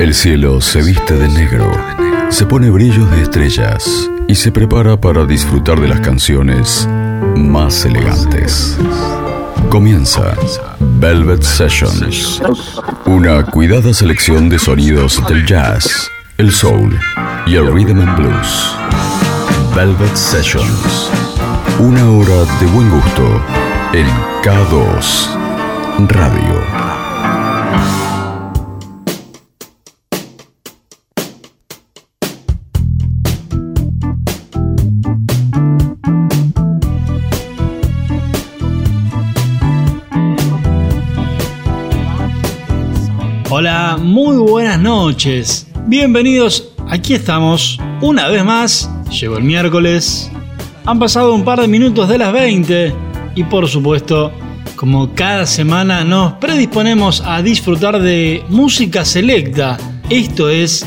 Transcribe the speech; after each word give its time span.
El 0.00 0.14
cielo 0.14 0.62
se 0.62 0.80
viste 0.80 1.14
de 1.14 1.28
negro, 1.28 1.70
se 2.30 2.46
pone 2.46 2.70
brillos 2.70 3.10
de 3.10 3.20
estrellas 3.20 4.10
y 4.28 4.34
se 4.34 4.50
prepara 4.50 4.98
para 4.98 5.26
disfrutar 5.26 5.78
de 5.78 5.88
las 5.88 6.00
canciones 6.00 6.88
más 7.36 7.84
elegantes. 7.84 8.78
Comienza 9.68 10.34
Velvet 10.78 11.42
Sessions, 11.42 12.40
una 13.04 13.44
cuidada 13.44 13.92
selección 13.92 14.48
de 14.48 14.58
sonidos 14.58 15.22
del 15.28 15.44
jazz, 15.44 16.10
el 16.38 16.50
soul 16.50 16.98
y 17.46 17.56
el 17.56 17.70
rhythm 17.70 18.00
and 18.00 18.16
blues. 18.16 18.74
Velvet 19.76 20.16
Sessions, 20.16 21.10
una 21.78 22.10
hora 22.10 22.46
de 22.58 22.66
buen 22.68 22.88
gusto 22.88 23.44
en 23.92 24.06
K2 24.42 26.08
Radio. 26.08 27.09
Noches. 44.90 45.68
Bienvenidos, 45.86 46.72
aquí 46.88 47.14
estamos. 47.14 47.78
Una 48.00 48.26
vez 48.26 48.44
más, 48.44 48.90
llegó 49.08 49.36
el 49.36 49.44
miércoles. 49.44 50.32
Han 50.84 50.98
pasado 50.98 51.32
un 51.32 51.44
par 51.44 51.60
de 51.60 51.68
minutos 51.68 52.08
de 52.08 52.18
las 52.18 52.32
20 52.32 52.92
y 53.36 53.44
por 53.44 53.68
supuesto, 53.68 54.32
como 54.74 55.14
cada 55.14 55.46
semana 55.46 56.02
nos 56.02 56.32
predisponemos 56.34 57.22
a 57.24 57.40
disfrutar 57.40 58.02
de 58.02 58.42
música 58.48 59.04
selecta. 59.04 59.78
Esto 60.08 60.50
es 60.50 60.84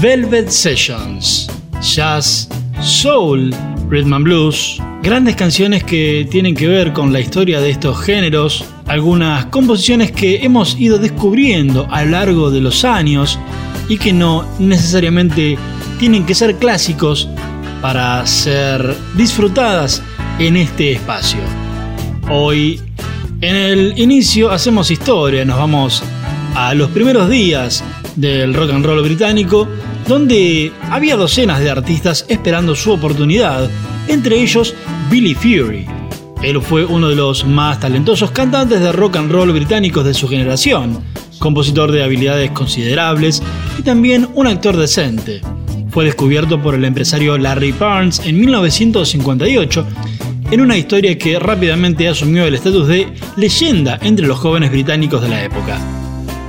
Velvet 0.00 0.48
Sessions. 0.48 1.48
Jazz, 1.80 2.48
soul, 2.80 3.54
rhythm 3.88 4.14
and 4.14 4.24
blues, 4.24 4.82
grandes 5.00 5.36
canciones 5.36 5.84
que 5.84 6.26
tienen 6.28 6.56
que 6.56 6.66
ver 6.66 6.92
con 6.92 7.12
la 7.12 7.20
historia 7.20 7.60
de 7.60 7.70
estos 7.70 8.02
géneros, 8.02 8.64
algunas 8.86 9.46
composiciones 9.46 10.12
que 10.12 10.44
hemos 10.44 10.78
ido 10.78 10.98
descubriendo 10.98 11.86
a 11.90 12.04
lo 12.04 12.10
largo 12.10 12.50
de 12.50 12.60
los 12.60 12.84
años 12.84 13.38
y 13.88 13.98
que 13.98 14.12
no 14.12 14.46
necesariamente 14.58 15.56
tienen 15.98 16.26
que 16.26 16.34
ser 16.34 16.56
clásicos 16.56 17.28
para 17.80 18.26
ser 18.26 18.96
disfrutadas 19.16 20.02
en 20.38 20.56
este 20.56 20.92
espacio. 20.92 21.40
Hoy, 22.30 22.80
en 23.40 23.56
el 23.56 23.98
inicio, 23.98 24.50
hacemos 24.50 24.90
historia, 24.90 25.44
nos 25.44 25.58
vamos 25.58 26.02
a 26.54 26.72
los 26.74 26.90
primeros 26.90 27.28
días 27.28 27.84
del 28.16 28.54
rock 28.54 28.70
and 28.70 28.86
roll 28.86 29.02
británico, 29.02 29.68
donde 30.08 30.72
había 30.90 31.16
docenas 31.16 31.60
de 31.60 31.70
artistas 31.70 32.24
esperando 32.28 32.74
su 32.74 32.92
oportunidad, 32.92 33.68
entre 34.08 34.40
ellos 34.40 34.74
Billy 35.10 35.34
Fury. 35.34 36.03
Él 36.44 36.60
fue 36.60 36.84
uno 36.84 37.08
de 37.08 37.16
los 37.16 37.46
más 37.46 37.80
talentosos 37.80 38.30
cantantes 38.30 38.78
de 38.78 38.92
rock 38.92 39.16
and 39.16 39.32
roll 39.32 39.50
británicos 39.50 40.04
de 40.04 40.12
su 40.12 40.28
generación, 40.28 41.02
compositor 41.38 41.90
de 41.90 42.04
habilidades 42.04 42.50
considerables 42.50 43.42
y 43.78 43.82
también 43.82 44.28
un 44.34 44.46
actor 44.46 44.76
decente. 44.76 45.40
Fue 45.88 46.04
descubierto 46.04 46.60
por 46.60 46.74
el 46.74 46.84
empresario 46.84 47.38
Larry 47.38 47.72
Barnes 47.72 48.20
en 48.26 48.38
1958 48.38 49.86
en 50.50 50.60
una 50.60 50.76
historia 50.76 51.16
que 51.16 51.38
rápidamente 51.38 52.08
asumió 52.08 52.44
el 52.44 52.54
estatus 52.54 52.88
de 52.88 53.08
leyenda 53.36 53.98
entre 54.02 54.26
los 54.26 54.38
jóvenes 54.38 54.70
británicos 54.70 55.22
de 55.22 55.28
la 55.30 55.42
época. 55.44 56.03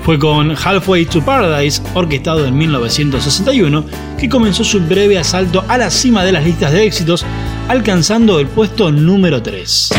Fue 0.06 0.20
con 0.20 0.52
Halfway 0.52 1.08
to 1.08 1.25
Paradise, 1.25 1.81
orquestado 1.95 2.45
en 2.45 2.56
1961, 2.56 3.84
que 4.20 4.30
comenzó 4.30 4.64
su 4.64 4.80
breve 4.80 5.17
asalto 5.17 5.66
a 5.67 5.80
la 5.80 5.89
cima 5.89 6.23
de 6.23 6.31
las 6.31 6.44
listas 6.44 6.72
de 6.72 6.86
éxitos 6.86 7.25
alcanzando 7.67 8.39
el 8.39 8.45
puesto 8.45 8.92
número 8.92 9.42
3. 9.42 9.89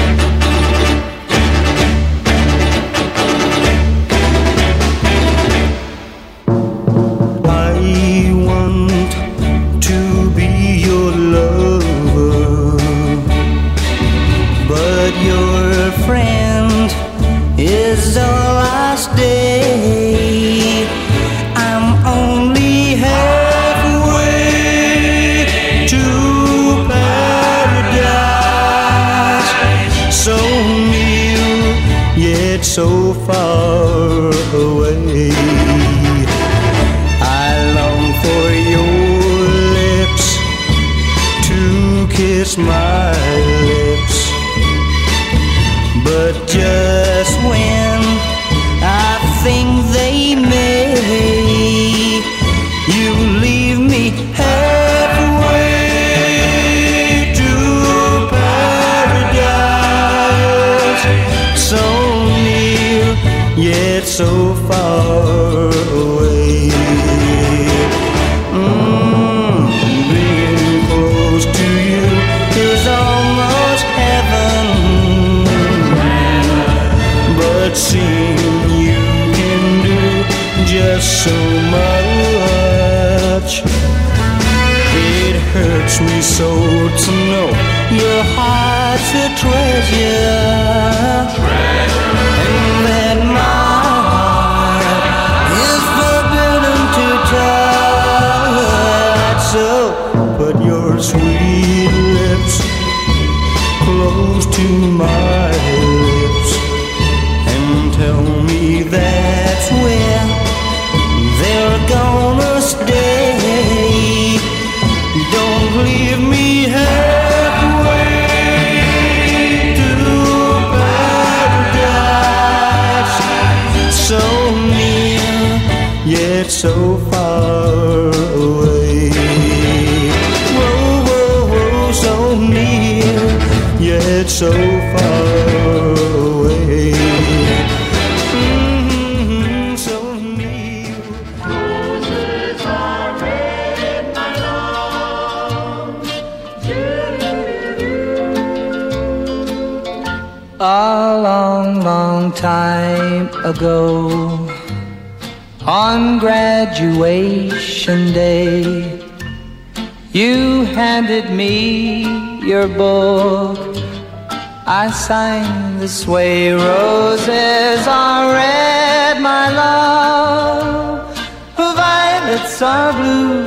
Sign 165.06 165.78
this 165.78 166.04
way. 166.04 166.53
Roses 166.53 167.86
are 167.86 168.32
red, 168.32 169.20
my 169.20 169.50
love. 169.50 171.16
Violet 171.56 172.16
violets 172.26 172.62
are 172.62 172.92
blue. 172.92 173.47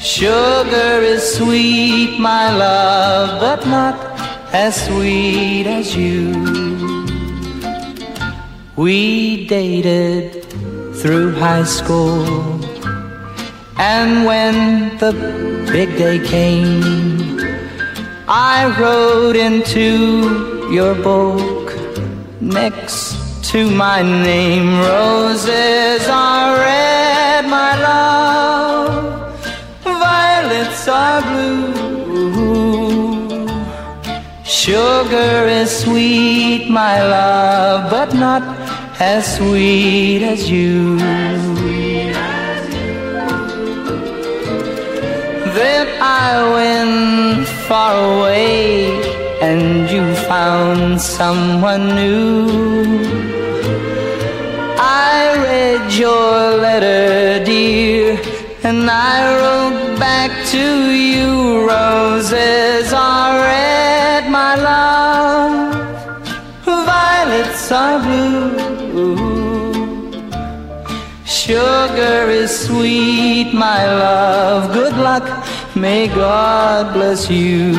Sugar 0.00 1.00
is 1.14 1.22
sweet, 1.36 2.18
my 2.18 2.52
love, 2.56 3.40
but 3.40 3.66
not 3.66 3.96
as 4.52 4.74
sweet 4.86 5.66
as 5.66 5.94
you. 5.94 6.32
We 8.76 9.46
dated 9.46 10.44
through 11.00 11.32
high 11.34 11.64
school, 11.64 12.24
and 13.78 14.26
when 14.26 14.98
the 14.98 15.12
big 15.70 15.96
day 15.96 16.18
came, 16.26 17.39
I 18.32 18.78
wrote 18.78 19.34
into 19.34 20.70
your 20.70 20.94
book 20.94 21.74
next 22.40 23.42
to 23.50 23.68
my 23.68 24.02
name. 24.02 24.78
Roses 24.78 26.06
are 26.06 26.54
red, 26.56 27.46
my 27.46 27.74
love, 27.82 29.34
violets 29.82 30.86
are 30.86 31.22
blue. 31.22 31.74
Sugar 34.44 35.48
is 35.48 35.76
sweet, 35.82 36.70
my 36.70 37.02
love, 37.02 37.90
but 37.90 38.14
not 38.14 38.44
as 39.00 39.38
sweet 39.38 40.22
as 40.22 40.48
you. 40.48 41.00
Then 45.54 45.86
I 46.00 46.30
went 46.56 47.48
far 47.68 47.94
away 47.94 48.86
and 49.40 49.90
you 49.90 50.14
found 50.30 51.00
someone 51.00 51.94
new. 51.94 52.46
I 54.78 55.34
read 55.46 55.92
your 55.92 56.56
letter, 56.66 57.44
dear, 57.44 58.18
and 58.62 58.88
I 58.88 59.16
wrote 59.38 59.98
back 59.98 60.30
to 60.52 60.64
you. 60.90 61.66
Roses 61.68 62.59
Sugar 71.50 72.30
is 72.30 72.52
sweet, 72.66 73.52
my 73.52 73.84
love. 73.84 74.72
Good 74.72 74.96
luck, 74.96 75.26
may 75.74 76.06
God 76.06 76.94
bless 76.94 77.28
you. 77.28 77.74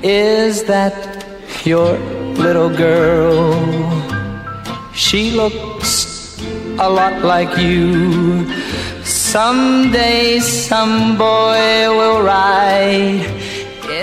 Is 0.00 0.62
that 0.70 0.94
your 1.64 1.98
little 2.38 2.70
girl? 2.70 3.50
She 4.94 5.32
looks 5.32 6.38
a 6.78 6.88
lot 6.88 7.24
like 7.24 7.58
you. 7.58 8.46
Someday 9.02 10.38
some 10.38 11.18
boy 11.18 11.90
will 11.98 12.22
ride. 12.22 13.26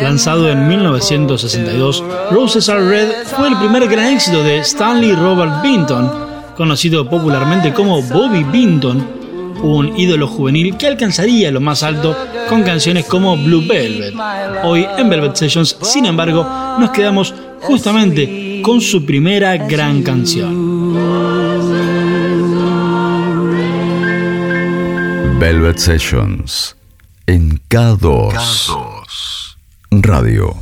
Lanzado 0.01 0.49
en 0.51 0.67
1962, 0.67 2.03
Roses 2.29 2.67
Are 2.67 2.83
Red 2.83 3.25
fue 3.25 3.47
el 3.47 3.57
primer 3.57 3.87
gran 3.87 4.07
éxito 4.07 4.43
de 4.43 4.59
Stanley 4.59 5.15
Robert 5.15 5.61
Binton, 5.63 6.26
conocido 6.57 7.07
popularmente 7.07 7.71
como 7.71 8.01
Bobby 8.01 8.43
Binton, 8.43 9.07
un 9.61 9.97
ídolo 9.97 10.27
juvenil 10.27 10.75
que 10.75 10.87
alcanzaría 10.87 11.51
lo 11.51 11.61
más 11.61 11.83
alto 11.83 12.17
con 12.49 12.63
canciones 12.63 13.05
como 13.05 13.37
Blue 13.37 13.63
Velvet. 13.67 14.15
Hoy 14.63 14.85
en 14.97 15.07
Velvet 15.07 15.35
Sessions, 15.35 15.77
sin 15.83 16.07
embargo, 16.07 16.43
nos 16.79 16.89
quedamos 16.89 17.33
justamente 17.61 18.61
con 18.63 18.81
su 18.81 19.05
primera 19.05 19.55
gran 19.57 20.01
canción. 20.01 20.95
Velvet 25.39 25.77
Sessions 25.77 26.75
en 27.27 27.61
K2, 27.69 28.33
Radio. 29.91 30.55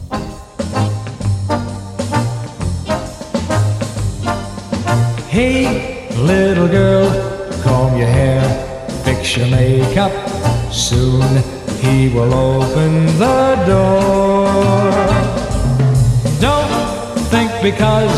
Hey, 5.36 6.08
little 6.16 6.70
girl, 6.70 7.10
comb 7.62 7.98
your 7.98 8.08
hair, 8.08 8.42
fix 9.04 9.36
your 9.36 9.48
makeup. 9.48 10.14
Soon 10.72 11.44
he 11.82 12.08
will 12.08 12.34
open 12.34 13.06
the 13.20 13.56
door. 13.68 14.88
Don't 16.40 17.20
think 17.28 17.52
because 17.62 18.16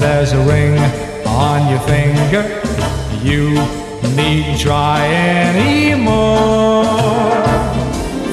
there's 0.00 0.32
a 0.32 0.42
ring 0.44 0.76
on 1.28 1.70
your 1.70 1.78
finger, 1.86 2.42
you 3.22 3.50
need 4.16 4.58
try 4.58 5.06
anymore. 5.06 6.82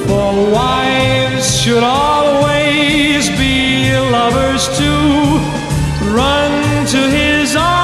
For 0.08 0.50
wives 0.52 1.60
should 1.60 1.84
always 1.84 3.28
be 3.38 3.96
lovers 4.10 4.66
too. 4.76 5.38
Run 6.12 6.84
to 6.88 6.98
his 6.98 7.54
arms 7.54 7.83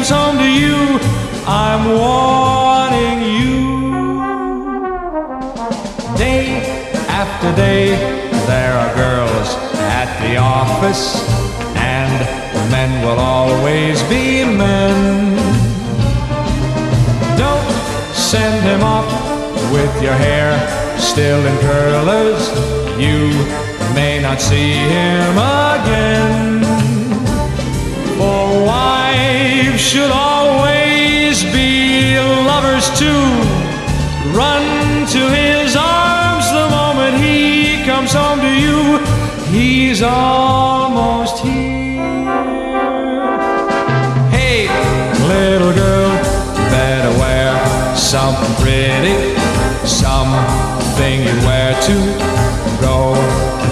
comes 0.00 0.08
home 0.08 0.38
to 0.38 0.48
you. 0.48 0.98
I'm 1.46 1.84
warning 2.00 3.20
you. 3.36 4.22
Day 6.16 6.46
after 7.06 7.54
day, 7.54 7.90
there 8.46 8.72
are 8.72 8.94
girls 8.94 9.48
at 9.98 10.08
the 10.22 10.38
office, 10.38 11.04
and 11.76 12.12
men 12.70 13.04
will 13.04 13.18
always 13.18 14.02
be 14.04 14.42
men. 14.44 15.36
Don't 17.36 17.70
send 18.14 18.64
him 18.64 18.82
off 18.82 19.10
with 19.70 20.02
your 20.02 20.14
hair 20.14 20.50
still 20.98 21.44
in 21.44 21.58
curlers. 21.58 22.48
You 22.98 23.28
may 23.94 24.18
not 24.22 24.40
see 24.40 24.72
him 24.72 25.36
He's 40.00 40.08
almost 40.08 41.44
here. 41.44 42.00
Hey, 44.30 44.66
little 45.28 45.74
girl, 45.74 46.10
better 46.72 47.18
wear 47.18 47.52
something 47.94 48.54
pretty, 48.64 49.36
something 49.86 51.20
you 51.20 51.36
wear 51.44 51.78
to 51.82 51.96
go 52.80 53.12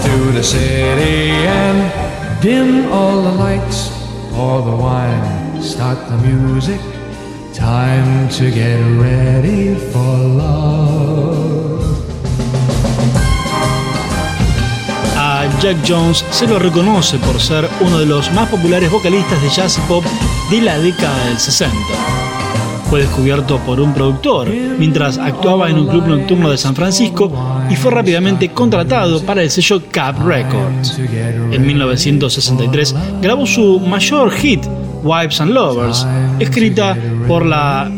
to 0.05 0.33
the 0.33 0.43
city 0.43 1.31
and 1.31 2.43
dim 2.43 2.93
all 2.93 3.23
the 3.23 3.33
lights, 3.33 3.89
pour 4.35 4.61
the 4.61 4.77
wine, 4.77 5.63
start 5.63 5.97
the 6.11 6.19
music. 6.19 6.83
Time 7.55 8.29
to 8.33 8.51
get 8.51 8.79
ready 9.01 9.77
for 9.77 10.19
love. 10.43 11.38
Jack 15.61 15.79
Jones 15.87 16.25
se 16.31 16.47
lo 16.47 16.59
reconoce 16.59 17.19
por 17.19 17.41
ser 17.41 17.69
uno 17.81 17.99
de 17.99 18.07
los 18.07 18.33
más 18.33 18.49
populares 18.49 18.91
vocalistas 18.91 19.43
de 19.43 19.49
jazz 19.49 19.79
y 19.79 19.81
pop 19.89 20.05
de 20.51 20.61
la 20.61 20.79
década 20.79 21.27
del 21.27 21.39
60 21.39 21.77
fue 22.89 23.01
descubierto 23.01 23.59
por 23.67 23.81
un 23.81 23.93
productor 23.93 24.49
mientras 24.49 25.19
actuaba 25.19 25.69
en 25.69 25.79
un 25.79 25.89
club 25.89 26.07
nocturno 26.07 26.51
de 26.51 26.57
San 26.57 26.75
Francisco 26.75 27.31
y 27.69 27.77
fue 27.77 27.91
rápidamente 27.91 28.49
contratado 28.51 29.21
para 29.23 29.43
el 29.43 29.51
sello 29.51 29.83
Cap 29.91 30.17
Records. 30.25 30.99
En 31.53 31.67
1963 31.67 32.95
grabó 33.21 33.47
su 33.47 33.79
mayor 33.81 34.31
hit, 34.31 34.65
Wives 35.03 35.41
and 35.41 35.53
Lovers, 35.53 36.07
escrita 36.39 36.97
por 37.27 37.45
la 37.45 37.91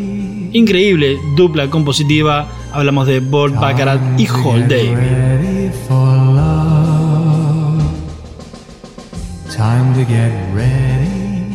increíble 0.52 1.18
dupla 1.36 1.70
compositiva, 1.70 2.48
hablamos 2.72 3.06
de 3.06 3.20
Bolt 3.20 3.54
Baccarat 3.54 4.00
y 4.18 4.26
Hall 4.26 4.66
David. 4.66 4.96
Time 9.60 9.92
to 9.92 10.06
get 10.06 10.32
ready. 10.54 11.52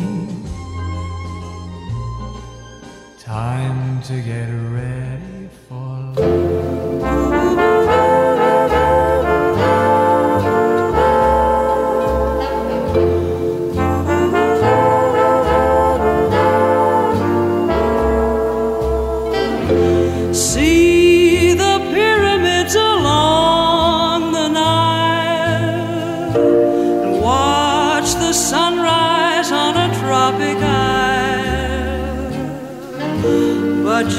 Time 3.18 4.00
to 4.02 4.20
get 4.20 4.46
ready. 4.70 4.95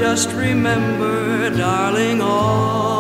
Just 0.10 0.32
remember, 0.32 1.50
darling, 1.50 2.22
all 2.22 2.97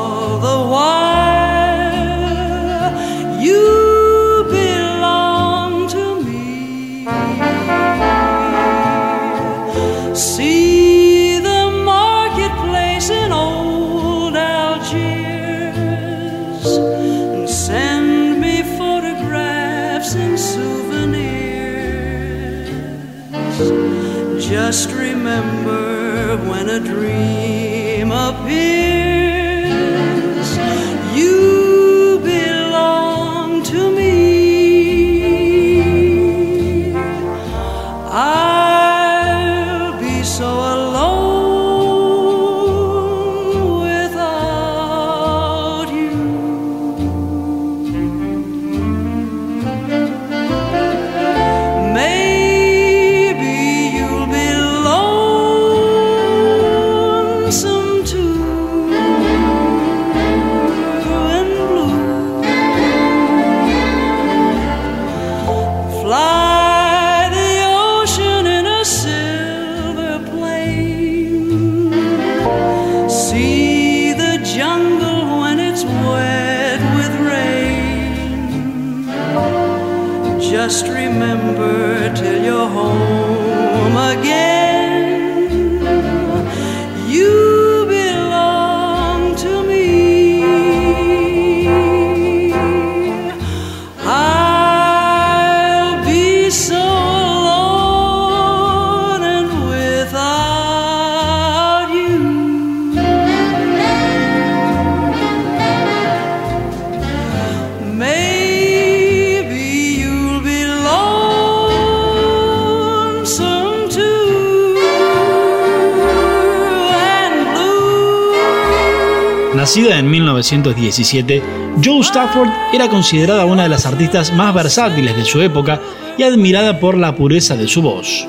1917, 120.37 121.41
Joe 121.83 122.01
Stafford 122.01 122.49
era 122.73 122.87
considerada 122.87 123.45
una 123.45 123.63
de 123.63 123.69
las 123.69 123.85
artistas 123.85 124.31
más 124.33 124.53
versátiles 124.53 125.15
de 125.15 125.25
su 125.25 125.41
época 125.41 125.81
y 126.17 126.23
admirada 126.23 126.79
por 126.79 126.97
la 126.97 127.15
pureza 127.15 127.55
de 127.55 127.67
su 127.67 127.81
voz. 127.81 128.27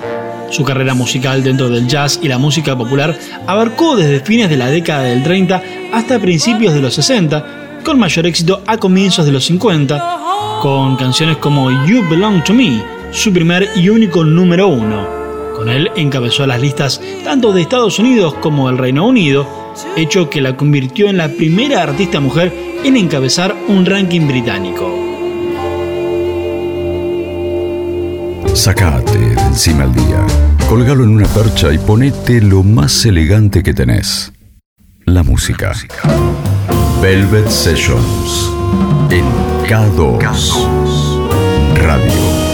Su 0.50 0.64
carrera 0.64 0.94
musical 0.94 1.44
dentro 1.44 1.68
del 1.68 1.86
jazz 1.86 2.18
y 2.22 2.28
la 2.28 2.38
música 2.38 2.76
popular 2.76 3.18
abarcó 3.46 3.96
desde 3.96 4.20
fines 4.20 4.48
de 4.48 4.56
la 4.56 4.70
década 4.70 5.04
del 5.04 5.22
30 5.22 5.62
hasta 5.92 6.18
principios 6.18 6.74
de 6.74 6.80
los 6.80 6.94
60, 6.94 7.80
con 7.84 7.98
mayor 7.98 8.26
éxito 8.26 8.62
a 8.66 8.78
comienzos 8.78 9.26
de 9.26 9.32
los 9.32 9.44
50, 9.44 10.60
con 10.62 10.96
canciones 10.96 11.36
como 11.36 11.70
You 11.86 12.08
Belong 12.08 12.42
to 12.44 12.54
Me, 12.54 12.82
su 13.12 13.32
primer 13.32 13.68
y 13.76 13.90
único 13.90 14.24
número 14.24 14.68
uno. 14.68 15.06
Con 15.54 15.68
él 15.68 15.90
encabezó 15.96 16.46
las 16.46 16.60
listas 16.60 17.00
tanto 17.24 17.52
de 17.52 17.62
Estados 17.62 17.98
Unidos 17.98 18.34
como 18.34 18.68
del 18.68 18.78
Reino 18.78 19.06
Unido, 19.06 19.57
hecho 19.96 20.30
que 20.30 20.40
la 20.40 20.56
convirtió 20.56 21.08
en 21.08 21.16
la 21.16 21.28
primera 21.28 21.82
artista 21.82 22.20
mujer 22.20 22.52
en 22.84 22.96
encabezar 22.96 23.56
un 23.68 23.84
ranking 23.84 24.26
británico. 24.26 25.08
Sacate 28.54 29.18
de 29.18 29.40
encima 29.42 29.84
el 29.84 29.94
día, 29.94 30.26
colgalo 30.68 31.04
en 31.04 31.10
una 31.10 31.26
percha 31.28 31.72
y 31.72 31.78
ponete 31.78 32.40
lo 32.40 32.62
más 32.62 33.04
elegante 33.06 33.62
que 33.62 33.74
tenés. 33.74 34.32
La 35.04 35.22
música. 35.22 35.72
Velvet 37.00 37.48
Sessions 37.48 38.50
en 39.10 39.24
K2 39.66 40.18
Radio. 41.76 42.47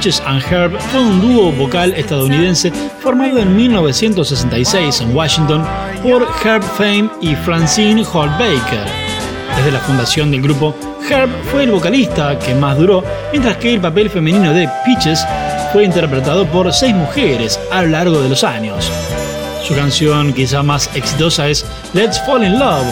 Peaches 0.00 0.22
and 0.24 0.42
Herb 0.50 0.80
fue 0.80 0.98
un 0.98 1.20
dúo 1.20 1.52
vocal 1.52 1.92
estadounidense 1.92 2.72
formado 3.00 3.38
en 3.38 3.54
1966 3.54 5.02
en 5.02 5.14
Washington 5.14 5.62
por 6.02 6.26
Herb 6.42 6.62
Fame 6.62 7.10
y 7.20 7.34
Francine 7.34 8.02
Holt 8.10 8.32
Baker. 8.38 8.86
Desde 9.58 9.70
la 9.70 9.80
fundación 9.80 10.30
del 10.30 10.40
grupo, 10.40 10.74
Herb 11.06 11.28
fue 11.52 11.64
el 11.64 11.72
vocalista 11.72 12.38
que 12.38 12.54
más 12.54 12.78
duró, 12.78 13.04
mientras 13.30 13.58
que 13.58 13.74
el 13.74 13.80
papel 13.82 14.08
femenino 14.08 14.54
de 14.54 14.70
Peaches 14.86 15.22
fue 15.70 15.84
interpretado 15.84 16.46
por 16.46 16.72
seis 16.72 16.94
mujeres 16.94 17.60
a 17.70 17.82
lo 17.82 17.88
largo 17.88 18.22
de 18.22 18.30
los 18.30 18.42
años. 18.42 18.90
Su 19.62 19.74
canción 19.74 20.32
quizá 20.32 20.62
más 20.62 20.88
exitosa 20.96 21.46
es 21.46 21.66
Let's 21.92 22.24
Fall 22.24 22.44
in 22.44 22.58
Love, 22.58 22.86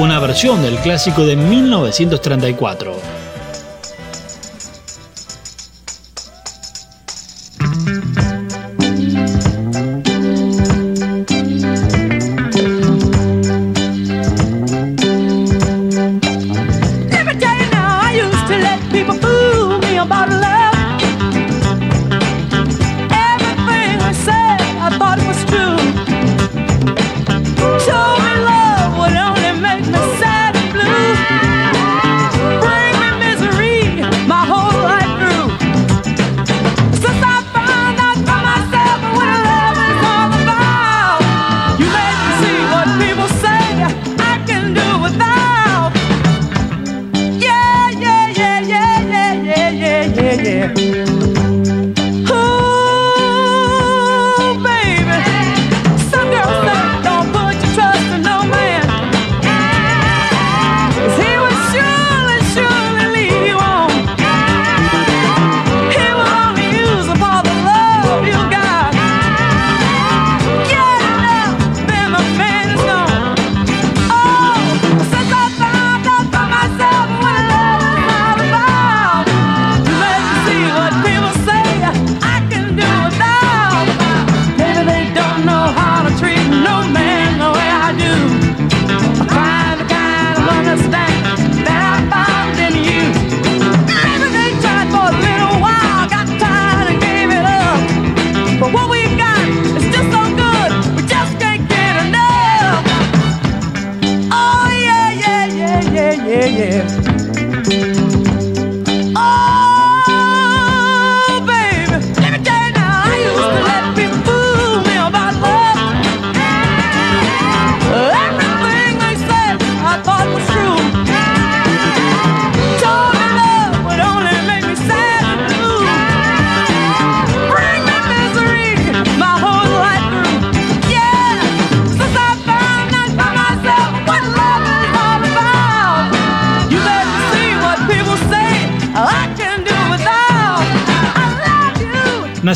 una 0.00 0.18
versión 0.18 0.60
del 0.60 0.74
clásico 0.78 1.24
de 1.24 1.36
1934. 1.36 3.17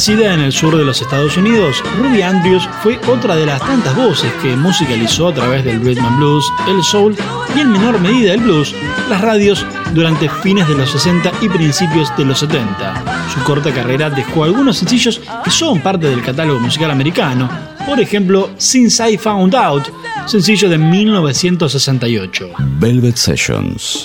Nacida 0.03 0.35
en 0.35 0.41
el 0.41 0.51
sur 0.51 0.77
de 0.77 0.85
los 0.85 1.01
Estados 1.01 1.37
Unidos, 1.37 1.81
Ruby 1.97 2.23
Andrews 2.23 2.69
fue 2.83 2.99
otra 3.07 3.37
de 3.37 3.47
las 3.47 3.61
tantas 3.61 3.95
voces 3.95 4.33
que 4.43 4.57
musicalizó 4.57 5.29
a 5.29 5.33
través 5.33 5.65
del 5.65 5.81
rhythm 5.81 6.05
and 6.05 6.17
blues, 6.17 6.45
el 6.67 6.83
soul 6.83 7.15
y 7.55 7.61
en 7.61 7.71
menor 7.71 8.01
medida 8.01 8.35
el 8.35 8.41
blues, 8.41 8.75
las 9.09 9.21
radios 9.21 9.65
durante 9.95 10.29
fines 10.29 10.67
de 10.67 10.75
los 10.75 10.91
60 10.91 11.31
y 11.41 11.49
principios 11.49 12.11
de 12.17 12.25
los 12.25 12.41
70. 12.41 13.29
Su 13.33 13.45
corta 13.45 13.73
carrera 13.73 14.11
dejó 14.11 14.43
algunos 14.43 14.79
sencillos 14.79 15.21
que 15.45 15.53
son 15.53 15.81
parte 15.81 16.09
del 16.09 16.21
catálogo 16.21 16.59
musical 16.59 16.91
americano, 16.91 17.49
por 17.87 18.01
ejemplo 18.01 18.51
Since 18.57 19.09
I 19.09 19.17
Found 19.19 19.55
Out, 19.55 19.85
sencillo 20.27 20.69
de 20.69 20.79
1968. 20.79 22.51
Velvet 22.81 23.15
Sessions. 23.15 24.05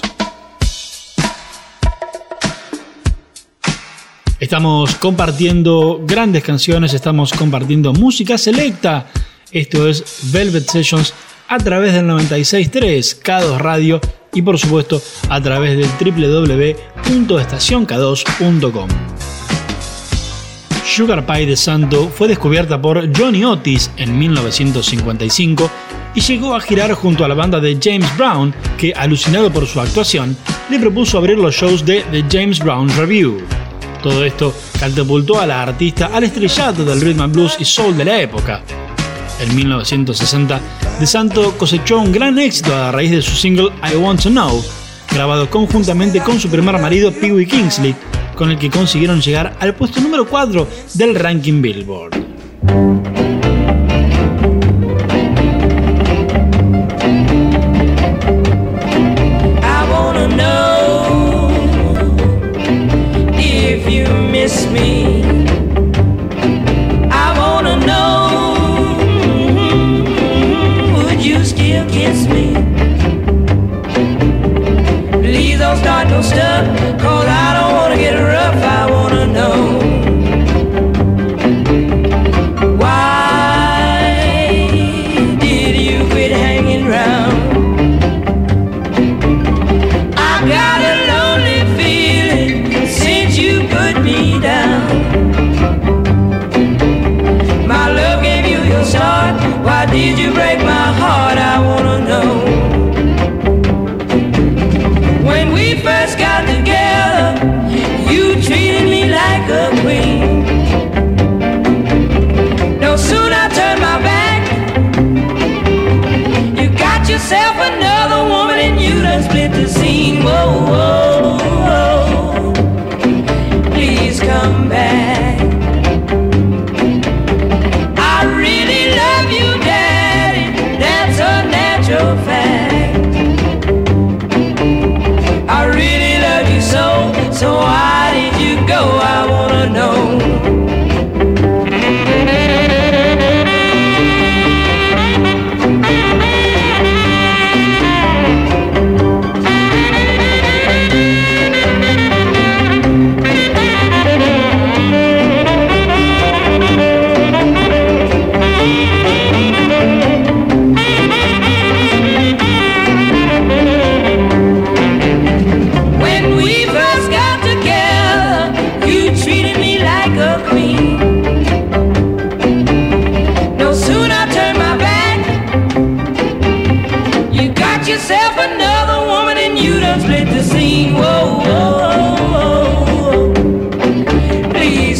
Estamos 4.39 4.95
compartiendo 4.95 6.01
grandes 6.05 6.43
canciones, 6.43 6.93
estamos 6.93 7.33
compartiendo 7.33 7.91
música 7.91 8.37
selecta. 8.37 9.07
Esto 9.51 9.87
es 9.87 10.31
Velvet 10.31 10.69
Sessions 10.69 11.11
a 11.47 11.57
través 11.57 11.93
del 11.93 12.05
96.3 12.05 13.23
K2 13.23 13.57
Radio 13.57 13.99
y 14.33 14.43
por 14.43 14.59
supuesto 14.59 15.01
a 15.29 15.41
través 15.41 15.75
del 15.75 15.89
www.estacionk2.com. 15.89 18.89
Sugar 20.85 21.25
Pie 21.25 21.47
de 21.47 21.55
Santo 21.55 22.07
fue 22.07 22.27
descubierta 22.27 22.79
por 22.79 23.11
Johnny 23.17 23.43
Otis 23.43 23.89
en 23.97 24.19
1955 24.19 25.71
y 26.13 26.21
llegó 26.21 26.55
a 26.55 26.61
girar 26.61 26.93
junto 26.93 27.25
a 27.25 27.27
la 27.27 27.33
banda 27.33 27.59
de 27.59 27.75
James 27.81 28.15
Brown, 28.17 28.53
que, 28.77 28.93
alucinado 28.93 29.51
por 29.51 29.65
su 29.65 29.81
actuación, 29.81 30.37
le 30.69 30.77
propuso 30.79 31.17
abrir 31.17 31.39
los 31.39 31.55
shows 31.55 31.83
de 31.83 32.03
The 32.11 32.23
James 32.29 32.59
Brown 32.59 32.87
Review. 32.97 33.41
Todo 34.01 34.23
esto 34.23 34.53
catapultó 34.79 35.39
a 35.39 35.45
la 35.45 35.61
artista 35.61 36.09
al 36.13 36.23
estrellato 36.23 36.85
del 36.85 37.01
rhythm 37.01 37.21
and 37.21 37.33
blues 37.33 37.55
y 37.59 37.65
soul 37.65 37.97
de 37.97 38.05
la 38.05 38.21
época. 38.21 38.61
En 39.39 39.55
1960, 39.55 40.59
De 40.99 41.05
Santo 41.05 41.55
cosechó 41.57 41.99
un 41.99 42.11
gran 42.11 42.39
éxito 42.39 42.75
a 42.75 42.91
raíz 42.91 43.11
de 43.11 43.21
su 43.21 43.35
single 43.35 43.71
I 43.83 43.95
Want 43.95 44.23
to 44.23 44.29
Know, 44.29 44.63
grabado 45.11 45.49
conjuntamente 45.49 46.21
con 46.21 46.39
su 46.39 46.49
primer 46.49 46.79
marido 46.79 47.11
Pee 47.11 47.31
Wee 47.31 47.45
Kingsley, 47.45 47.95
con 48.35 48.49
el 48.49 48.57
que 48.57 48.69
consiguieron 48.69 49.21
llegar 49.21 49.55
al 49.59 49.75
puesto 49.75 49.99
número 50.01 50.27
4 50.27 50.67
del 50.95 51.15
ranking 51.15 51.61
Billboard. 51.61 53.16
Miss 64.47 64.65
me. 64.67 65.23
I 67.11 67.27
wanna 67.37 67.75
know 67.85 68.13
would 70.95 71.21
you 71.21 71.43
still 71.43 71.85
kiss 71.89 72.19
me? 72.35 72.45
Please 75.23 75.59
don't 75.59 75.77
start 75.83 76.07
no 76.07 76.21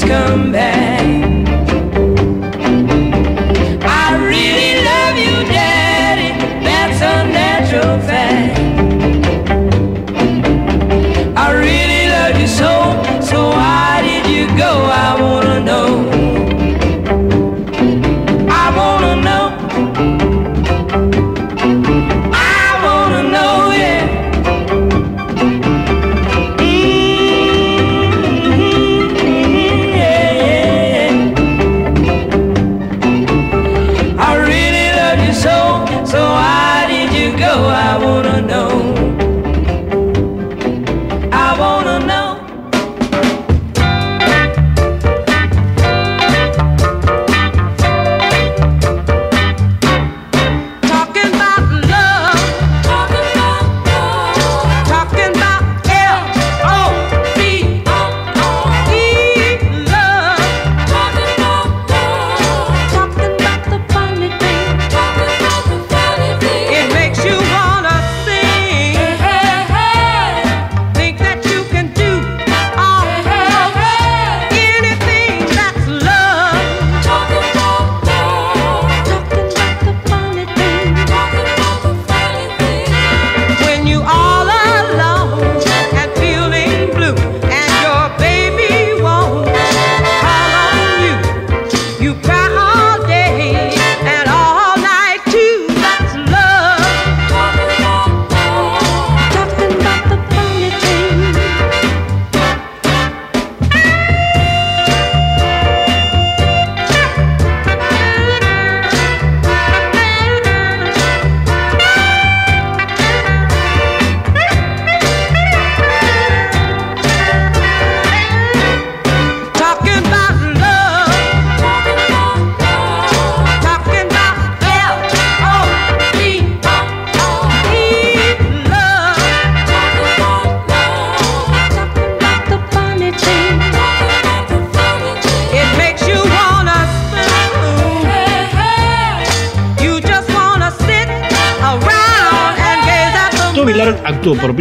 come 0.08 0.52
back. 0.54 0.67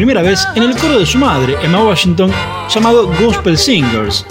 primera 0.06 0.22
vez 0.22 0.46
en 0.54 0.62
el 0.62 0.76
coro 0.76 1.00
de 1.00 1.04
su 1.04 1.18
madre, 1.18 1.56
Emma 1.64 1.82
Washington, 1.82 2.30
llamado 2.68 3.10
Gospel 3.20 3.58
Singers. 3.58 4.24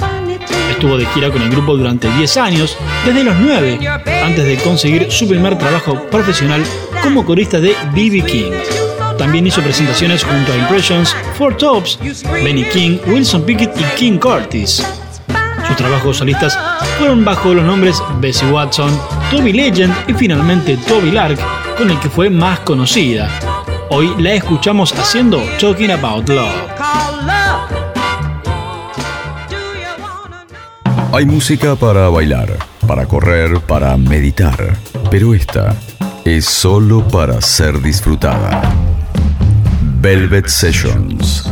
Estuvo 0.72 0.98
de 0.98 1.06
gira 1.08 1.30
con 1.30 1.42
el 1.42 1.50
grupo 1.50 1.76
durante 1.76 2.10
10 2.10 2.38
años, 2.38 2.78
desde 3.06 3.26
los 3.26 3.36
9, 3.36 3.80
antes 4.24 4.46
de 4.46 4.56
conseguir 4.64 5.12
su 5.12 5.28
primer 5.28 5.58
trabajo 5.58 6.02
profesional 6.10 6.64
como 7.04 7.26
corista 7.26 7.60
de 7.60 7.76
B.B. 7.94 8.22
King. 8.22 8.52
También 9.18 9.48
hizo 9.48 9.62
presentaciones 9.62 10.24
junto 10.24 10.54
a 10.54 10.56
Impressions, 10.56 11.14
Four 11.38 11.58
Tops, 11.58 12.00
Benny 12.42 12.64
King, 12.64 12.98
Wilson 13.08 13.44
Pickett 13.44 13.78
y 13.78 13.84
King 13.98 14.18
Curtis. 14.18 14.82
Sus 15.68 15.76
trabajos 15.76 16.16
solistas 16.16 16.58
fueron 16.98 17.26
bajo 17.26 17.54
los 17.54 17.66
nombres 17.66 18.02
Bessie 18.22 18.50
Watson, 18.50 18.98
Toby 19.30 19.52
Legend 19.52 19.94
y 20.08 20.14
finalmente 20.14 20.78
Toby 20.88 21.12
Lark, 21.12 21.38
con 21.78 21.92
el 21.92 22.00
que 22.00 22.10
fue 22.10 22.30
más 22.30 22.62
conocida. 22.62 23.30
Hoy 23.90 24.16
la 24.18 24.34
escuchamos 24.34 24.92
haciendo 24.94 25.40
Talking 25.60 25.92
About 25.92 26.28
Love. 26.30 26.50
Hay 31.14 31.26
música 31.26 31.76
para 31.76 32.10
bailar, 32.10 32.58
para 32.88 33.06
correr, 33.06 33.60
para 33.62 33.96
meditar, 33.96 34.76
pero 35.12 35.34
esta 35.34 35.76
es 36.26 36.46
solo 36.46 37.08
para 37.08 37.40
ser 37.42 37.80
disfrutada. 37.82 38.74
Velvet 40.02 40.48
Sessions. 40.48 41.50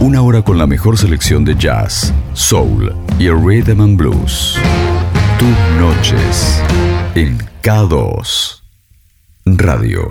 Una 0.00 0.20
hora 0.20 0.42
con 0.42 0.58
la 0.58 0.66
mejor 0.66 0.98
selección 0.98 1.44
de 1.44 1.56
jazz, 1.56 2.12
soul 2.34 2.94
y 3.18 3.30
rhythm 3.30 3.80
and 3.80 3.96
blues. 3.96 4.56
Tus 5.38 5.80
noches 5.80 6.62
en 7.14 7.38
K2 7.62 8.60
Radio. 9.46 10.06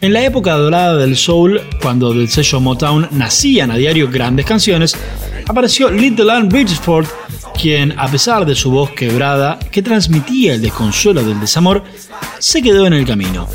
En 0.00 0.12
la 0.12 0.24
época 0.24 0.52
dorada 0.52 0.96
del 0.96 1.16
soul, 1.16 1.60
cuando 1.82 2.14
del 2.14 2.28
sello 2.28 2.60
Motown 2.60 3.08
nacían 3.10 3.72
a 3.72 3.76
diario 3.76 4.08
grandes 4.08 4.46
canciones, 4.46 4.96
apareció 5.48 5.90
Little 5.90 6.30
Ann 6.30 6.48
Bridgeford, 6.48 7.06
quien, 7.60 7.98
a 7.98 8.08
pesar 8.08 8.46
de 8.46 8.54
su 8.54 8.70
voz 8.70 8.90
quebrada, 8.90 9.58
que 9.58 9.82
transmitía 9.82 10.54
el 10.54 10.62
desconsuelo 10.62 11.24
del 11.24 11.40
desamor, 11.40 11.82
se 12.38 12.62
quedó 12.62 12.86
en 12.86 12.92
el 12.92 13.04
camino. 13.04 13.48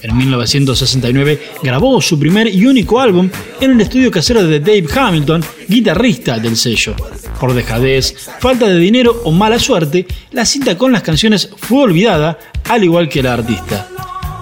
En 0.00 0.16
1969 0.16 1.42
grabó 1.62 2.00
su 2.00 2.18
primer 2.18 2.48
y 2.48 2.64
único 2.64 2.98
álbum 2.98 3.28
en 3.60 3.72
el 3.72 3.80
estudio 3.82 4.10
casero 4.10 4.42
de 4.42 4.60
Dave 4.60 4.86
Hamilton, 4.96 5.44
guitarrista 5.68 6.38
del 6.38 6.56
sello. 6.56 6.96
Por 7.38 7.52
dejadez, 7.52 8.30
falta 8.40 8.66
de 8.66 8.78
dinero 8.78 9.20
o 9.24 9.30
mala 9.30 9.58
suerte, 9.58 10.06
la 10.30 10.46
cinta 10.46 10.78
con 10.78 10.90
las 10.90 11.02
canciones 11.02 11.50
fue 11.54 11.82
olvidada, 11.82 12.38
al 12.70 12.82
igual 12.82 13.10
que 13.10 13.22
la 13.22 13.34
artista. 13.34 13.88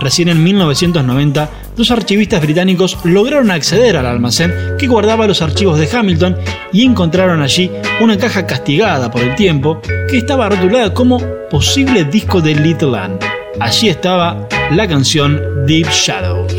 Recién 0.00 0.28
en 0.28 0.42
1990, 0.42 1.50
dos 1.76 1.90
archivistas 1.90 2.40
británicos 2.40 2.98
lograron 3.04 3.50
acceder 3.50 3.96
al 3.96 4.06
almacén 4.06 4.52
que 4.78 4.86
guardaba 4.86 5.26
los 5.26 5.42
archivos 5.42 5.78
de 5.78 5.88
Hamilton 5.94 6.36
y 6.72 6.84
encontraron 6.84 7.42
allí 7.42 7.70
una 8.00 8.16
caja 8.16 8.46
castigada 8.46 9.10
por 9.10 9.22
el 9.22 9.34
tiempo 9.34 9.80
que 10.08 10.18
estaba 10.18 10.48
rotulada 10.48 10.94
como 10.94 11.20
posible 11.50 12.04
disco 12.04 12.40
de 12.40 12.54
Little 12.54 12.98
Ann. 12.98 13.18
Allí 13.60 13.90
estaba 13.90 14.48
la 14.72 14.88
canción 14.88 15.66
Deep 15.66 15.88
Shadows. 15.90 16.54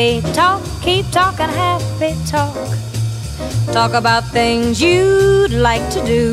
Happy 0.00 0.32
talk, 0.32 0.62
keep 0.80 1.04
talking 1.10 1.50
happy 1.50 2.16
talk. 2.24 2.56
Talk 3.70 3.92
about 3.92 4.24
things 4.32 4.80
you'd 4.80 5.52
like 5.52 5.90
to 5.90 6.00
do. 6.06 6.32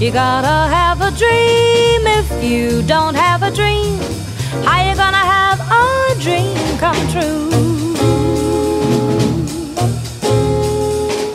You 0.00 0.10
gotta 0.10 0.72
have 0.74 1.02
a 1.02 1.10
dream 1.10 2.00
if 2.20 2.42
you 2.42 2.80
don't 2.84 3.14
have 3.14 3.42
a 3.42 3.50
dream. 3.50 3.98
How 4.64 4.80
you 4.88 4.96
gonna 4.96 5.26
have 5.36 5.60
a 5.60 6.18
dream 6.24 6.56
come 6.78 7.02
true? 7.12 7.52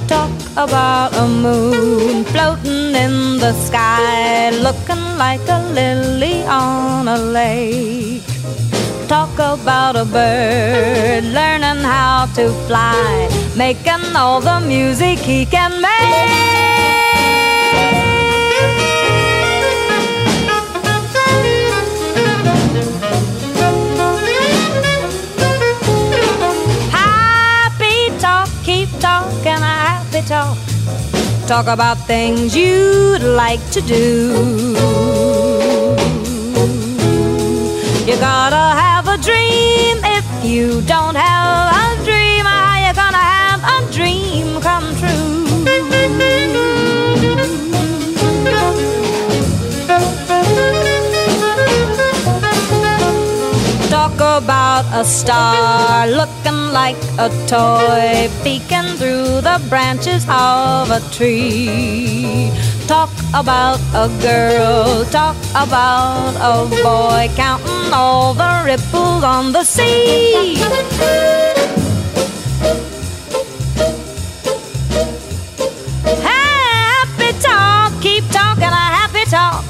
Talk 0.08 0.34
about 0.58 1.14
a 1.14 1.28
moon 1.28 2.24
floating 2.24 2.96
in 2.96 3.38
the 3.38 3.54
sky, 3.54 4.50
looking 4.50 5.06
like 5.20 5.48
a 5.48 5.60
lily 5.76 6.42
on 6.46 7.08
a 7.08 7.20
lake. 7.20 8.29
Talk 9.10 9.40
about 9.40 9.96
a 9.96 10.06
bird 10.06 11.24
learning 11.24 11.84
how 11.84 12.28
to 12.36 12.52
fly, 12.68 13.28
making 13.58 14.16
all 14.16 14.40
the 14.40 14.60
music 14.60 15.18
he 15.18 15.48
can 15.48 15.82
make. 15.82 15.90
Happy 26.92 28.12
talk, 28.20 28.48
keep 28.64 28.90
talking 29.00 29.58
happy 29.58 30.22
talk. 30.28 30.56
Talk 31.48 31.66
about 31.66 31.98
things 32.06 32.56
you'd 32.56 33.24
like 33.24 33.72
to 33.72 33.82
do. 33.82 35.09
You 38.10 38.18
gotta 38.18 38.56
have 38.56 39.08
a 39.08 39.18
dream. 39.22 40.02
If 40.04 40.26
you 40.44 40.82
don't 40.82 41.14
have 41.14 41.70
a 41.78 42.04
dream, 42.04 42.44
ah, 42.44 42.66
how 42.66 42.88
you 42.88 42.94
gonna 42.96 43.26
have 43.38 43.62
a 43.76 43.92
dream 43.94 44.60
come 44.62 44.96
true? 44.98 45.46
Talk 53.92 54.16
about 54.42 54.86
a 54.92 55.06
star 55.06 56.08
looking 56.08 56.74
like 56.74 56.98
a 57.20 57.30
toy 57.46 58.28
peeking 58.44 58.98
through 58.98 59.42
the 59.42 59.62
branches 59.70 60.26
of 60.28 60.90
a 60.90 61.00
tree. 61.12 62.50
Talk 62.90 63.12
about 63.36 63.80
a 63.94 64.10
girl, 64.20 65.06
talk 65.12 65.36
about 65.54 66.34
a 66.42 66.66
boy 66.82 67.30
counting 67.36 67.94
all 67.94 68.34
the 68.34 68.64
ripples 68.66 69.24
on 69.24 69.52
the 69.54 69.64
sea. 69.64 70.56
Happy 76.24 77.32
talk, 77.40 77.94
keep 78.02 78.28
talking 78.32 78.64
a 78.64 78.90
happy 78.98 79.24
talk. 79.30 79.64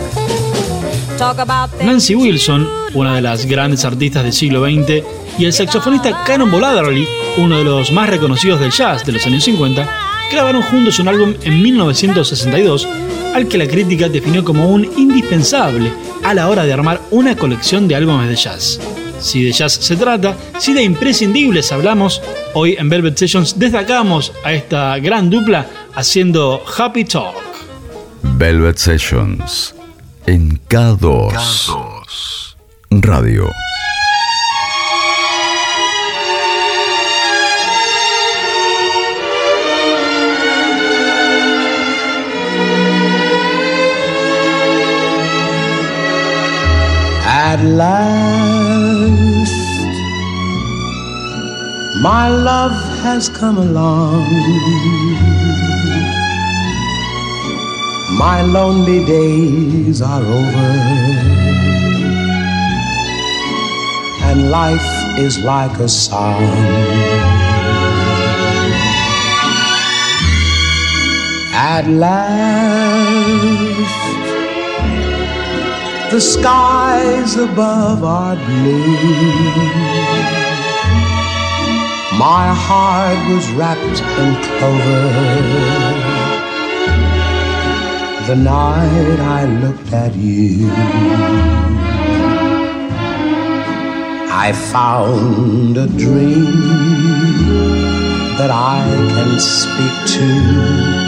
Talk 1.18 1.40
about 1.40 1.72
things 1.72 1.84
Nancy 1.84 2.16
Wilson, 2.16 2.66
una 2.94 3.16
de 3.16 3.22
las 3.22 3.46
grandes 3.46 3.84
artistas 3.84 4.24
del 4.24 4.32
siglo 4.32 4.62
XX, 4.64 5.04
y 5.38 5.44
el 5.44 5.52
saxofonista 5.52 6.24
Cannonball 6.24 6.64
Adderley, 6.64 7.06
uno 7.36 7.58
de 7.58 7.66
los 7.66 7.92
más 7.92 8.10
reconocidos 8.10 8.62
del 8.62 8.72
jazz 8.72 9.06
de 9.06 9.12
los 9.12 9.26
años 9.26 9.44
50, 9.44 10.09
grabaron 10.32 10.62
juntos 10.62 11.00
un 11.00 11.08
álbum 11.08 11.34
en 11.44 11.62
1962 11.62 12.88
al 13.34 13.48
que 13.48 13.58
la 13.58 13.68
crítica 13.68 14.10
definió 14.10 14.44
como 14.44 14.70
un 14.70 14.86
indispensable 14.98 15.92
a 16.24 16.34
la 16.34 16.50
hora 16.50 16.64
de 16.64 16.74
armar 16.74 17.02
una 17.12 17.36
colección 17.36 17.88
de 17.88 17.96
álbumes 17.96 18.30
de 18.30 18.36
jazz. 18.36 18.80
Si 19.20 19.44
de 19.44 19.52
jazz 19.52 19.74
se 19.74 19.96
trata, 19.96 20.36
si 20.58 20.74
de 20.74 20.84
imprescindibles 20.84 21.72
hablamos, 21.72 22.22
hoy 22.54 22.76
en 22.80 22.90
Velvet 22.90 23.18
Sessions 23.18 23.60
destacamos 23.60 24.32
a 24.44 24.54
esta 24.54 24.98
gran 25.00 25.30
dupla 25.30 25.68
haciendo 25.94 26.64
Happy 26.78 27.06
Talk. 27.06 27.36
Velvet 28.38 28.78
Sessions 28.78 29.76
en 30.26 30.60
K2 30.68 31.34
Radio. 32.92 33.69
At 47.52 47.62
last, 47.64 49.52
my 52.04 52.30
love 52.30 52.78
has 53.02 53.28
come 53.28 53.58
along. 53.58 54.28
My 58.20 58.44
lonely 58.44 59.04
days 59.04 60.00
are 60.00 60.22
over, 60.22 60.72
and 64.30 64.52
life 64.52 64.90
is 65.18 65.40
like 65.40 65.76
a 65.80 65.90
song. 65.90 66.44
At 71.52 71.88
last, 71.88 73.09
the 76.12 76.20
skies 76.20 77.38
above 77.38 78.04
are 78.04 78.36
blue. 78.36 78.84
My 82.18 82.52
heart 82.66 83.20
was 83.32 83.48
wrapped 83.52 84.02
in 84.22 84.30
clover. 84.46 85.06
The 88.28 88.36
night 88.36 89.20
I 89.20 89.46
looked 89.46 89.94
at 89.94 90.16
you, 90.16 90.68
I 94.32 94.52
found 94.72 95.78
a 95.78 95.88
dream 95.88 96.46
that 98.40 98.50
I 98.50 98.84
can 99.14 99.40
speak 99.40 99.96
to 100.18 100.99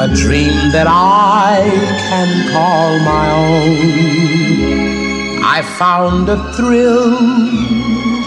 a 0.00 0.06
dream 0.14 0.70
that 0.70 0.86
I 0.88 1.58
can 2.08 2.52
call 2.52 3.00
my 3.00 3.30
own. 3.32 3.78
I 5.42 5.62
found 5.62 6.28
a 6.28 6.36
thrill 6.52 7.18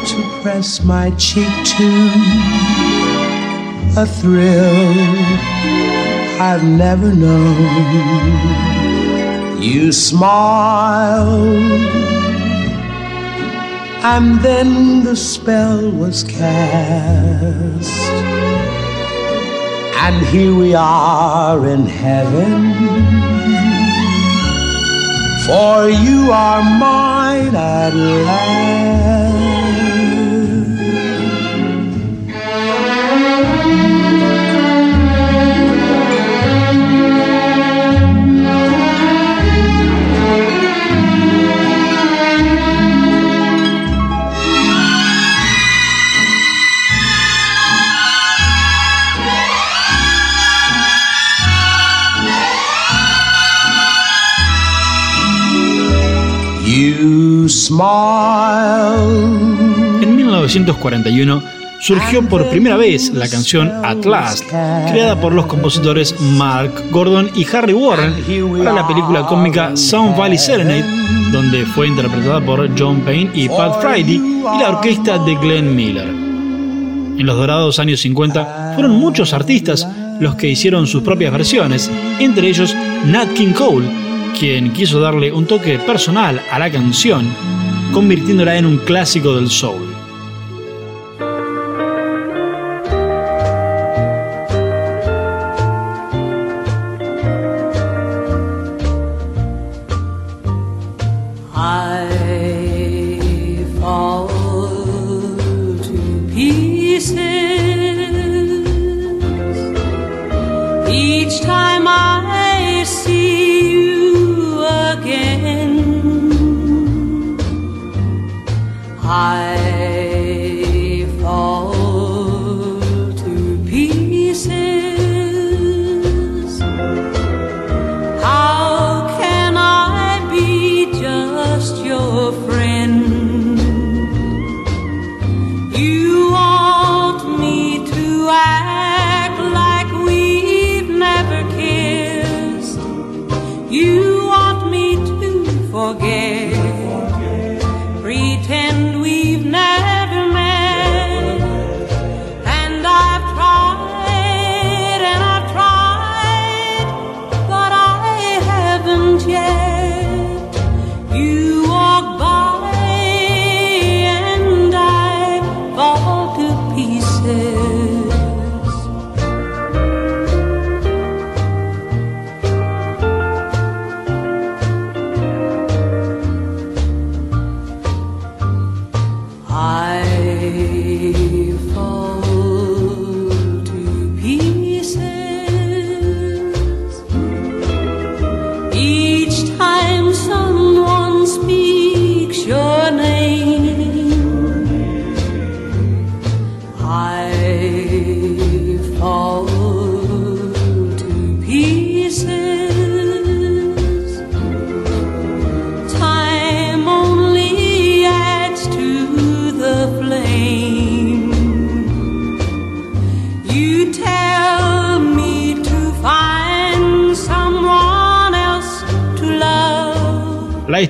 to 0.05 0.41
press 0.41 0.83
my 0.83 1.11
cheek 1.11 1.47
to, 1.77 1.89
a 3.95 4.05
thrill 4.05 5.15
I've 6.41 6.65
never 6.65 7.13
known. 7.13 8.41
You 9.61 9.93
smiled, 9.93 11.39
and 14.03 14.41
then 14.41 15.05
the 15.05 15.15
spell 15.15 15.89
was 15.89 16.23
cast. 16.23 17.11
And 20.03 20.25
here 20.25 20.55
we 20.55 20.73
are 20.73 21.67
in 21.67 21.85
heaven. 21.85 22.73
For 25.45 25.89
you 25.89 26.31
are 26.31 26.63
mine 26.79 27.55
at 27.55 27.93
last. 27.93 29.60
En 60.01 60.15
1941 60.15 61.43
surgió 61.79 62.21
por 62.29 62.47
primera 62.49 62.77
vez 62.77 63.09
la 63.11 63.27
canción 63.27 63.71
At 63.83 64.05
Last, 64.05 64.47
creada 64.47 65.19
por 65.19 65.33
los 65.33 65.47
compositores 65.47 66.13
Mark 66.21 66.71
Gordon 66.91 67.31
y 67.35 67.43
Harry 67.55 67.73
Warren 67.73 68.13
para 68.59 68.73
la 68.73 68.87
película 68.87 69.25
cómica 69.25 69.75
Sound 69.75 70.15
Valley 70.15 70.37
Serenade, 70.37 70.85
donde 71.31 71.65
fue 71.65 71.87
interpretada 71.87 72.39
por 72.39 72.69
John 72.77 73.01
Payne 73.01 73.31
y 73.33 73.49
Pat 73.49 73.81
Friday 73.81 74.17
y 74.17 74.59
la 74.59 74.69
orquesta 74.69 75.17
de 75.17 75.33
Glenn 75.37 75.75
Miller. 75.75 76.07
En 76.07 77.25
los 77.25 77.35
dorados 77.35 77.79
años 77.79 77.99
50 78.01 78.73
fueron 78.75 78.91
muchos 78.91 79.33
artistas 79.33 79.87
los 80.19 80.35
que 80.35 80.49
hicieron 80.49 80.85
sus 80.85 81.01
propias 81.01 81.33
versiones, 81.33 81.89
entre 82.19 82.47
ellos 82.47 82.75
Nat 83.07 83.33
King 83.33 83.53
Cole, 83.53 84.10
quien 84.37 84.73
quiso 84.73 84.99
darle 84.99 85.31
un 85.31 85.45
toque 85.45 85.77
personal 85.79 86.41
a 86.51 86.59
la 86.59 86.71
canción, 86.71 87.27
convirtiéndola 87.93 88.57
en 88.57 88.65
un 88.65 88.77
clásico 88.77 89.35
del 89.35 89.49
soul. 89.49 89.90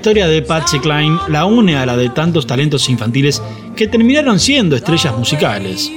Historia 0.02 0.28
de 0.28 0.42
Patsy 0.42 0.80
Cline 0.80 1.16
la 1.28 1.46
une 1.46 1.76
a 1.76 1.86
la 1.86 1.96
de 1.96 2.10
tantos 2.10 2.48
talentos 2.48 2.90
infantiles 2.90 3.40
que 3.76 3.88
terminaron 3.88 4.40
siendo 4.40 4.76
estrellas 4.76 5.16
musicales. 5.16 5.92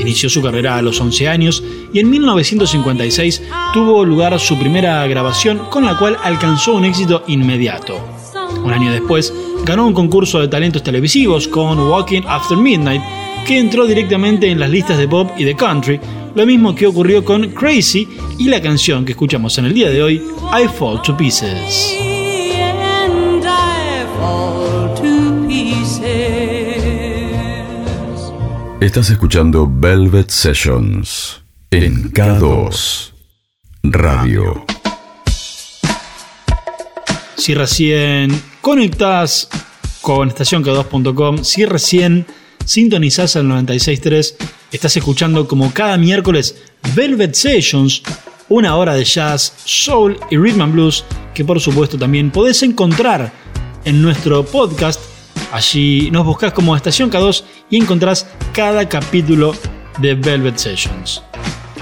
Inició 0.00 0.30
su 0.30 0.40
carrera 0.40 0.78
a 0.78 0.80
los 0.80 0.98
11 0.98 1.28
años 1.28 1.62
y 1.92 2.00
en 2.00 2.08
1956 2.08 3.42
tuvo 3.74 4.06
lugar 4.06 4.40
su 4.40 4.58
primera 4.58 5.06
grabación 5.06 5.58
con 5.68 5.84
la 5.84 5.98
cual 5.98 6.16
alcanzó 6.24 6.72
un 6.72 6.86
éxito 6.86 7.24
inmediato. 7.26 8.00
Un 8.64 8.72
año 8.72 8.90
después 8.90 9.34
ganó 9.66 9.86
un 9.86 9.92
concurso 9.92 10.40
de 10.40 10.48
talentos 10.48 10.82
televisivos 10.82 11.46
con 11.46 11.78
Walking 11.78 12.22
After 12.26 12.56
Midnight 12.56 13.02
que 13.46 13.58
entró 13.58 13.86
directamente 13.86 14.50
en 14.50 14.58
las 14.58 14.70
listas 14.70 14.96
de 14.96 15.08
pop 15.08 15.30
y 15.36 15.44
de 15.44 15.54
country, 15.54 16.00
lo 16.34 16.46
mismo 16.46 16.74
que 16.74 16.86
ocurrió 16.86 17.22
con 17.22 17.50
Crazy 17.50 18.08
y 18.38 18.48
la 18.48 18.62
canción 18.62 19.04
que 19.04 19.12
escuchamos 19.12 19.58
en 19.58 19.66
el 19.66 19.74
día 19.74 19.90
de 19.90 20.02
hoy, 20.02 20.22
I 20.58 20.68
Fall 20.68 21.02
to 21.02 21.14
Pieces. 21.14 22.05
Estás 28.86 29.10
escuchando 29.10 29.68
Velvet 29.68 30.30
Sessions 30.30 31.42
en 31.72 32.12
K2 32.12 33.10
Radio. 33.82 34.64
Si 37.36 37.52
recién 37.52 38.40
conectás 38.60 39.48
con 40.00 40.30
estacionk2.com, 40.30 41.42
si 41.42 41.64
recién 41.64 42.26
sintonizás 42.64 43.34
el 43.34 43.48
96.3, 43.48 44.36
estás 44.70 44.96
escuchando 44.96 45.48
como 45.48 45.74
cada 45.74 45.96
miércoles 45.96 46.54
Velvet 46.94 47.34
Sessions, 47.34 48.04
una 48.48 48.76
hora 48.76 48.94
de 48.94 49.02
jazz, 49.02 49.52
soul 49.64 50.16
y 50.30 50.36
rhythm 50.36 50.62
and 50.62 50.72
blues 50.74 51.04
que 51.34 51.44
por 51.44 51.58
supuesto 51.58 51.98
también 51.98 52.30
podés 52.30 52.62
encontrar 52.62 53.32
en 53.84 54.00
nuestro 54.00 54.44
podcast. 54.44 55.00
Allí 55.52 56.10
nos 56.10 56.24
buscas 56.24 56.52
como 56.52 56.76
Estación 56.76 57.10
K2 57.10 57.44
y 57.70 57.76
encontrás 57.76 58.26
cada 58.52 58.88
capítulo 58.88 59.54
de 59.98 60.14
Velvet 60.14 60.56
Sessions. 60.56 61.22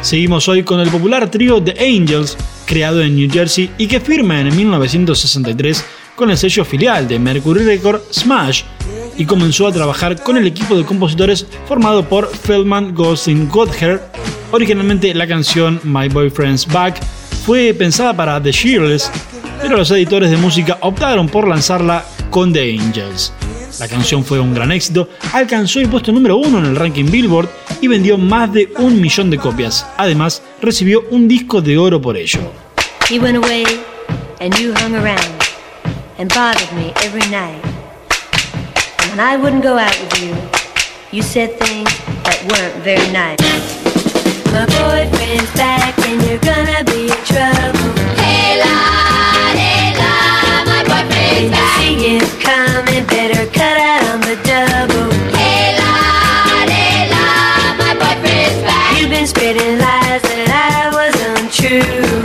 Seguimos 0.01 0.49
hoy 0.49 0.63
con 0.63 0.81
el 0.81 0.91
popular 0.91 1.31
trío 1.31 1.63
The 1.63 1.77
Angels, 1.81 2.37
creado 2.67 3.01
en 3.01 3.17
New 3.17 3.31
Jersey 3.31 3.71
y 3.79 3.87
que 3.87 4.01
firma 4.01 4.41
en 4.41 4.55
1963 4.55 5.85
con 6.15 6.31
el 6.31 6.37
sello 6.37 6.65
filial 6.65 7.09
de 7.09 7.19
Mercury 7.19 7.65
Record 7.65 8.03
Smash 8.13 8.63
y 9.17 9.25
comenzó 9.25 9.67
a 9.67 9.73
trabajar 9.73 10.23
con 10.23 10.37
el 10.37 10.47
equipo 10.47 10.77
de 10.77 10.85
compositores 10.85 11.47
formado 11.67 12.07
por 12.09 12.29
Feldman 12.29 12.95
Goldstein 12.95 13.49
Gotthard. 13.49 14.01
Originalmente 14.53 15.15
la 15.15 15.27
canción 15.27 15.81
My 15.85 16.09
Boyfriend's 16.09 16.67
Back 16.67 17.01
fue 17.45 17.75
pensada 17.75 18.15
para 18.15 18.43
The 18.43 18.53
Shirless, 18.53 19.11
pero 19.61 19.77
los 19.77 19.91
editores 19.91 20.31
de 20.31 20.37
música 20.37 20.79
optaron 20.81 21.29
por 21.29 21.49
lanzarla 21.49 22.05
con 22.31 22.53
The 22.53 22.79
Angels. 22.79 23.33
La 23.81 23.89
canción 23.89 24.25
fue 24.25 24.39
un 24.39 24.55
gran 24.55 24.71
éxito, 24.71 25.09
alcanzó 25.33 25.81
el 25.81 25.89
puesto 25.89 26.13
número 26.13 26.37
uno 26.37 26.59
en 26.59 26.67
el 26.67 26.77
ranking 26.77 27.07
Billboard 27.11 27.49
y 27.81 27.89
vendió 27.89 28.17
más 28.17 28.53
de 28.53 28.73
un 28.79 29.01
millón 29.01 29.31
de 29.31 29.39
copias. 29.39 29.85
Además, 29.97 30.43
recibió 30.63 31.03
un 31.11 31.27
disco 31.27 31.61
de 31.61 31.77
oro 31.77 32.01
por 32.01 32.17
ello. 32.17 32.41
You 33.11 33.21
went 33.21 33.37
away 33.37 33.65
and 34.41 34.57
you 34.59 34.73
hung 34.75 34.95
around 34.95 35.19
and 36.19 36.33
bothered 36.33 36.73
me 36.75 36.93
every 37.05 37.29
night. 37.31 37.61
And 39.01 39.11
when 39.11 39.21
I 39.21 39.37
wouldn't 39.37 39.63
go 39.65 39.77
out 39.77 39.99
with 40.01 40.23
you, 40.23 40.35
you 41.11 41.23
said 41.23 41.59
things 41.59 41.91
that 42.23 42.39
weren't 42.49 42.77
very 42.85 43.11
nice. 43.13 43.39
My 44.53 44.67
boyfriend's 44.67 45.51
back 45.57 45.99
and 46.07 46.23
you're 46.23 46.39
gonna 46.39 46.85
be 46.85 47.11
in 47.11 47.25
trouble. 47.27 47.91
Hey 48.23 48.57
la, 48.63 49.51
hey 49.53 49.93
la, 49.99 50.65
my 50.65 50.83
boyfriend's 50.87 51.51
back. 51.51 51.83
You 51.83 51.99
see 51.99 52.19
him 52.19 52.27
coming, 52.41 52.94
cut 53.47 53.77
out 53.77 54.03
on 54.15 54.21
the 54.21 54.37
double. 54.45 55.11
Hey 55.37 55.77
la, 55.79 56.67
hey 56.67 57.11
la, 57.11 57.77
my 57.77 57.95
boyfriend's 57.95 58.63
back. 58.63 58.99
You've 58.99 59.11
been 59.11 59.27
spreading 59.27 59.79
lies 59.79 60.23
that 60.23 60.49
I 60.51 60.89
was 60.95 61.15
untrue. 61.41 62.24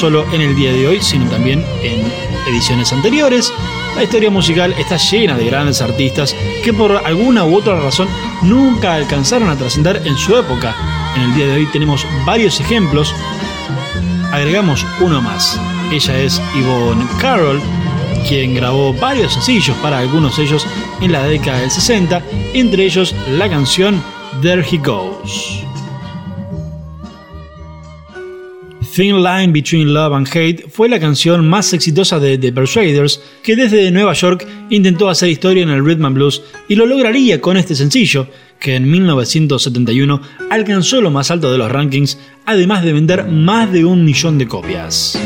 Solo 0.00 0.24
en 0.32 0.40
el 0.40 0.56
día 0.56 0.72
de 0.72 0.88
hoy, 0.88 1.02
sino 1.02 1.28
también 1.28 1.62
en 1.82 2.00
ediciones 2.48 2.90
anteriores, 2.90 3.52
la 3.96 4.02
historia 4.02 4.30
musical 4.30 4.74
está 4.78 4.96
llena 4.96 5.36
de 5.36 5.44
grandes 5.44 5.82
artistas 5.82 6.34
que 6.64 6.72
por 6.72 7.02
alguna 7.04 7.44
u 7.44 7.54
otra 7.54 7.78
razón 7.78 8.08
nunca 8.40 8.94
alcanzaron 8.94 9.50
a 9.50 9.56
trascender 9.56 10.00
en 10.06 10.16
su 10.16 10.34
época. 10.38 10.74
En 11.14 11.22
el 11.22 11.34
día 11.34 11.46
de 11.48 11.52
hoy 11.52 11.66
tenemos 11.66 12.06
varios 12.24 12.60
ejemplos. 12.60 13.14
Agregamos 14.32 14.86
uno 15.00 15.20
más. 15.20 15.60
Ella 15.92 16.18
es 16.18 16.40
Yvonne 16.54 17.04
Carroll, 17.20 17.60
quien 18.26 18.54
grabó 18.54 18.94
varios 18.94 19.34
sencillos 19.34 19.76
para 19.82 19.98
algunos 19.98 20.38
de 20.38 20.44
ellos 20.44 20.66
en 21.02 21.12
la 21.12 21.24
década 21.24 21.58
del 21.58 21.70
60, 21.70 22.22
entre 22.54 22.86
ellos 22.86 23.14
la 23.28 23.50
canción 23.50 24.02
There 24.40 24.64
He 24.66 24.78
Goes. 24.78 25.69
Thin 28.94 29.22
Line 29.22 29.52
Between 29.52 29.94
Love 29.94 30.14
and 30.14 30.28
Hate 30.28 30.64
fue 30.68 30.88
la 30.88 30.98
canción 30.98 31.48
más 31.48 31.72
exitosa 31.72 32.18
de 32.18 32.38
The 32.38 32.52
Persuaders, 32.52 33.20
que 33.42 33.54
desde 33.54 33.90
Nueva 33.90 34.14
York 34.14 34.46
intentó 34.68 35.08
hacer 35.08 35.28
historia 35.28 35.62
en 35.62 35.70
el 35.70 35.84
rhythm 35.84 36.06
and 36.06 36.16
blues 36.16 36.42
y 36.68 36.74
lo 36.74 36.86
lograría 36.86 37.40
con 37.40 37.56
este 37.56 37.74
sencillo, 37.74 38.26
que 38.58 38.74
en 38.74 38.90
1971 38.90 40.20
alcanzó 40.50 41.00
lo 41.00 41.10
más 41.10 41.30
alto 41.30 41.52
de 41.52 41.58
los 41.58 41.70
rankings, 41.70 42.18
además 42.46 42.84
de 42.84 42.92
vender 42.92 43.26
más 43.26 43.72
de 43.72 43.84
un 43.84 44.04
millón 44.04 44.38
de 44.38 44.48
copias. 44.48 45.18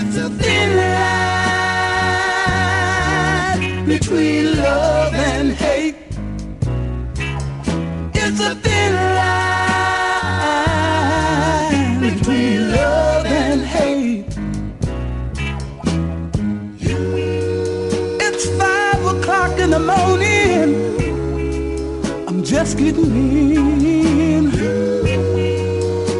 Just 22.64 22.78
getting 22.78 23.14
in. 23.14 24.46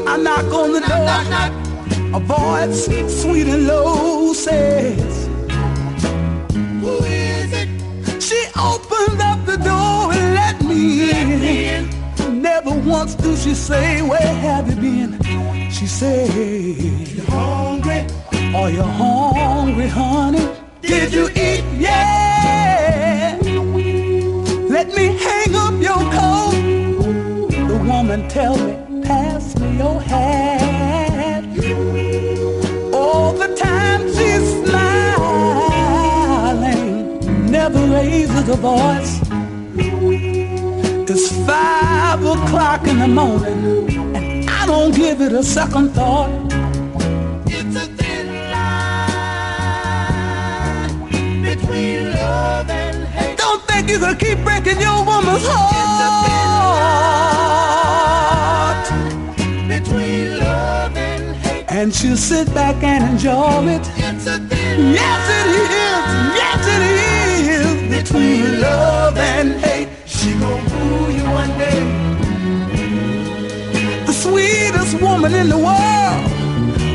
I 0.06 0.18
knock 0.18 0.52
on 0.52 0.72
the 0.72 0.80
door. 0.80 1.08
A 2.16 2.20
voice 2.20 2.84
sweet 3.22 3.46
and 3.46 3.66
low 3.66 4.34
says. 4.34 5.26
Who 6.82 6.94
is 7.04 7.50
it? 7.62 7.68
She 8.22 8.40
opened 8.56 9.20
up 9.22 9.40
the 9.46 9.56
door 9.56 10.12
and 10.12 10.34
let 10.34 10.60
me 10.62 11.10
in. 11.10 12.42
Never 12.42 12.72
once 12.72 13.14
do 13.14 13.34
she 13.36 13.54
say, 13.54 14.02
Where 14.02 14.34
have 14.46 14.68
you 14.68 14.76
been? 14.76 15.70
She 15.70 15.86
said, 15.86 16.28
You 17.16 17.24
hungry? 17.24 18.06
Are 18.54 18.70
you 18.70 18.82
hungry, 18.82 19.88
honey? 19.88 20.46
Did 20.82 21.14
you 21.14 21.28
eat? 21.30 21.64
Yeah. 21.78 22.24
Let 24.76 24.88
me 24.88 25.16
Woman 28.14 28.30
tell 28.30 28.56
me, 28.56 29.02
Pass 29.02 29.58
me 29.58 29.76
your 29.78 30.00
hat. 30.00 31.42
All 32.94 33.32
the 33.32 33.56
time 33.56 34.02
she's 34.06 34.62
smiling, 34.62 35.90
never 37.50 37.80
raises 37.88 38.48
a 38.48 38.54
voice. 38.54 39.20
It's 41.10 41.32
five 41.44 42.24
o'clock 42.24 42.86
in 42.86 43.00
the 43.00 43.08
morning, 43.08 43.90
and 44.14 44.48
I 44.48 44.64
don't 44.66 44.94
give 44.94 45.20
it 45.20 45.32
a 45.32 45.42
second 45.42 45.90
thought. 45.90 46.30
It's 47.46 47.76
a 47.76 47.86
thin 47.98 48.28
line 48.52 49.02
between 51.42 52.12
love 52.12 52.70
and 52.70 53.04
hate. 53.08 53.38
Don't 53.38 53.62
think 53.64 53.90
you 53.90 53.98
can 53.98 54.16
keep 54.18 54.38
breaking 54.44 54.80
your 54.80 55.04
woman's 55.04 55.44
heart. 55.48 55.74
And 61.74 61.92
she'll 61.92 62.16
sit 62.16 62.46
back 62.54 62.80
and 62.84 63.02
enjoy 63.12 63.66
it. 63.66 63.82
It's 63.96 64.26
a 64.28 64.38
thin 64.38 64.94
yes, 64.94 65.22
it 65.38 65.48
is. 65.58 66.04
Yes, 66.40 66.62
it 66.74 66.82
is. 67.50 67.66
Between 67.96 68.60
love 68.60 69.18
and 69.18 69.54
hate. 69.64 69.88
She 70.06 70.30
gon' 70.38 70.64
fool 70.68 71.10
you 71.10 71.24
one 71.24 71.52
day. 71.58 71.80
The 74.06 74.12
sweetest 74.12 75.00
woman 75.02 75.34
in 75.34 75.48
the 75.48 75.58
world 75.58 76.30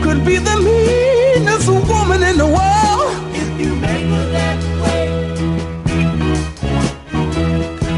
could 0.01 0.23
be 0.25 0.37
the 0.37 0.57
meanest 0.69 1.67
woman 1.67 2.23
in 2.23 2.37
the 2.37 2.47
world. 2.47 3.11
If 3.35 3.49
you 3.59 3.75
make 3.75 4.07
her 4.15 4.27
that 4.37 4.59
way. 4.83 5.03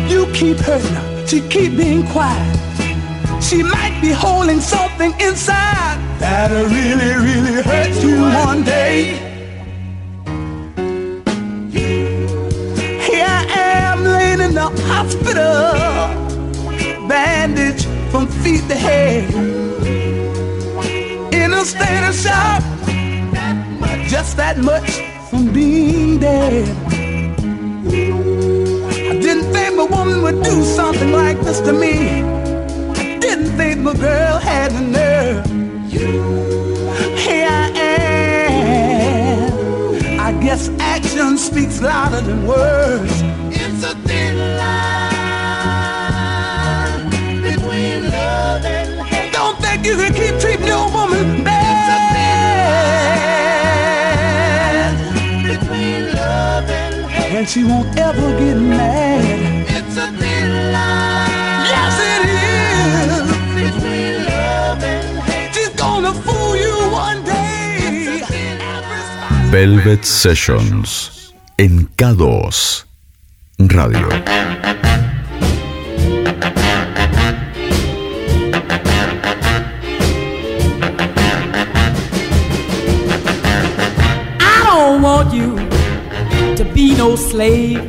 You 0.10 0.26
keep 0.34 0.58
hurting 0.58 0.96
her. 0.96 1.28
She 1.28 1.42
keep 1.42 1.78
being 1.78 2.08
quiet. 2.08 2.58
She 3.40 3.62
might 3.62 4.00
be 4.02 4.12
holding 4.12 4.62
something 4.62 5.14
inside 5.20 5.91
that'll 6.22 6.68
really, 6.68 7.14
really 7.28 7.64
hurt 7.64 7.96
you 8.04 8.22
one 8.22 8.64
day. 8.64 9.18
Here 13.10 13.26
I 13.28 13.46
am 13.90 14.04
laying 14.04 14.40
in 14.40 14.54
the 14.54 14.70
hospital, 14.94 15.64
bandaged 17.08 17.88
from 18.12 18.28
feet 18.28 18.64
to 18.70 18.76
head, 18.76 19.34
in 21.34 21.54
a 21.54 21.66
state 21.66 22.08
of 22.08 22.16
shock, 22.16 22.62
just 24.08 24.38
that 24.38 24.58
much 24.60 24.92
from 25.30 25.52
being 25.52 26.20
dead. 26.20 26.70
I 29.12 29.20
didn't 29.26 29.52
think 29.52 29.76
my 29.76 29.86
woman 29.86 30.22
would 30.22 30.44
do 30.44 30.64
something 30.64 31.12
like 31.12 31.40
this 31.42 31.60
to 31.62 31.74
me. 31.74 32.22
I 32.22 33.18
didn't 33.20 33.58
think 33.58 33.80
my 33.80 33.96
girl 33.96 34.38
had 34.38 34.72
the 34.72 34.82
nerve. 34.82 35.51
Here 36.02 37.48
I 37.48 37.70
am. 39.30 40.20
I 40.20 40.34
guess 40.42 40.70
action 40.80 41.38
speaks 41.38 41.80
louder 41.80 42.22
than 42.22 42.48
words. 42.48 43.22
It's 43.52 43.84
a 43.84 43.94
thin 44.08 44.38
line 44.58 45.12
between 47.44 48.10
love 48.10 48.66
and 48.66 49.02
hate. 49.08 49.32
Don't 49.32 49.60
think 49.60 49.86
you 49.86 49.96
can 49.96 50.14
keep 50.14 50.40
treating 50.40 50.66
your 50.66 50.90
woman 50.92 51.44
bad. 51.44 51.70
It's 55.46 55.56
a 55.56 55.60
thin 55.68 56.06
line 56.16 56.16
Between 56.16 56.16
love 56.16 56.68
and 56.70 57.06
hate. 57.12 57.36
And 57.38 57.48
she 57.48 57.64
won't 57.64 57.96
ever 58.00 58.28
get 58.40 58.58
mad. 58.58 59.51
Velvet 69.52 70.06
Sessions 70.06 71.12
en 71.58 71.90
K2 71.98 72.86
Radio. 73.58 74.08
I 84.40 84.64
don't 84.64 85.02
want 85.02 85.34
you 85.34 85.58
to 86.56 86.64
be 86.74 86.96
no 86.96 87.18
slave. 87.18 87.82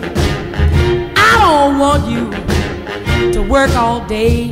I 1.16 1.38
don't 1.38 1.78
want 1.78 2.10
you 2.10 2.28
to 3.32 3.40
work 3.40 3.70
all 3.76 4.04
day. 4.08 4.48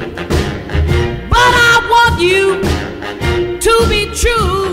But 1.29 1.55
I 1.71 1.75
want 1.91 2.21
you 2.23 2.63
to 3.59 3.89
be 3.89 4.07
true. 4.15 4.70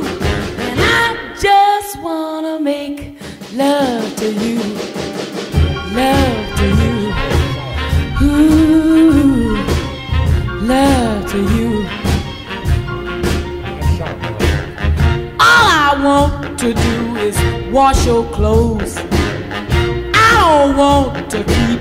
Wash 17.78 18.08
your 18.08 18.26
clothes. 18.32 18.98
I 18.98 20.30
don't 20.40 20.76
want 20.76 21.30
to 21.30 21.44
keep 21.44 21.80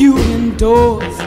you 0.00 0.18
indoors. 0.18 1.17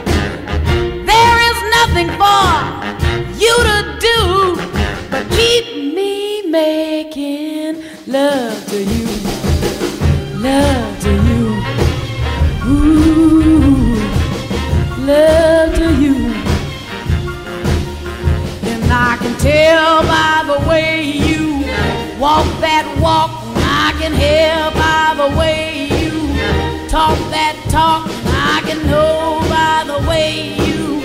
Talk 27.02 27.18
that 27.30 27.56
talk. 27.68 28.06
I 28.26 28.62
can 28.64 28.78
know 28.86 29.40
by 29.50 29.82
the 29.90 29.98
way 30.08 30.54
you 30.66 31.02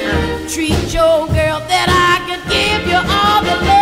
treat 0.47 0.93
your 0.93 1.25
girl 1.33 1.59
that 1.73 1.87
I 1.89 2.21
could 2.27 2.43
give 2.53 2.81
you 2.91 2.99
all 3.01 3.41
the 3.41 3.55
love 3.65 3.76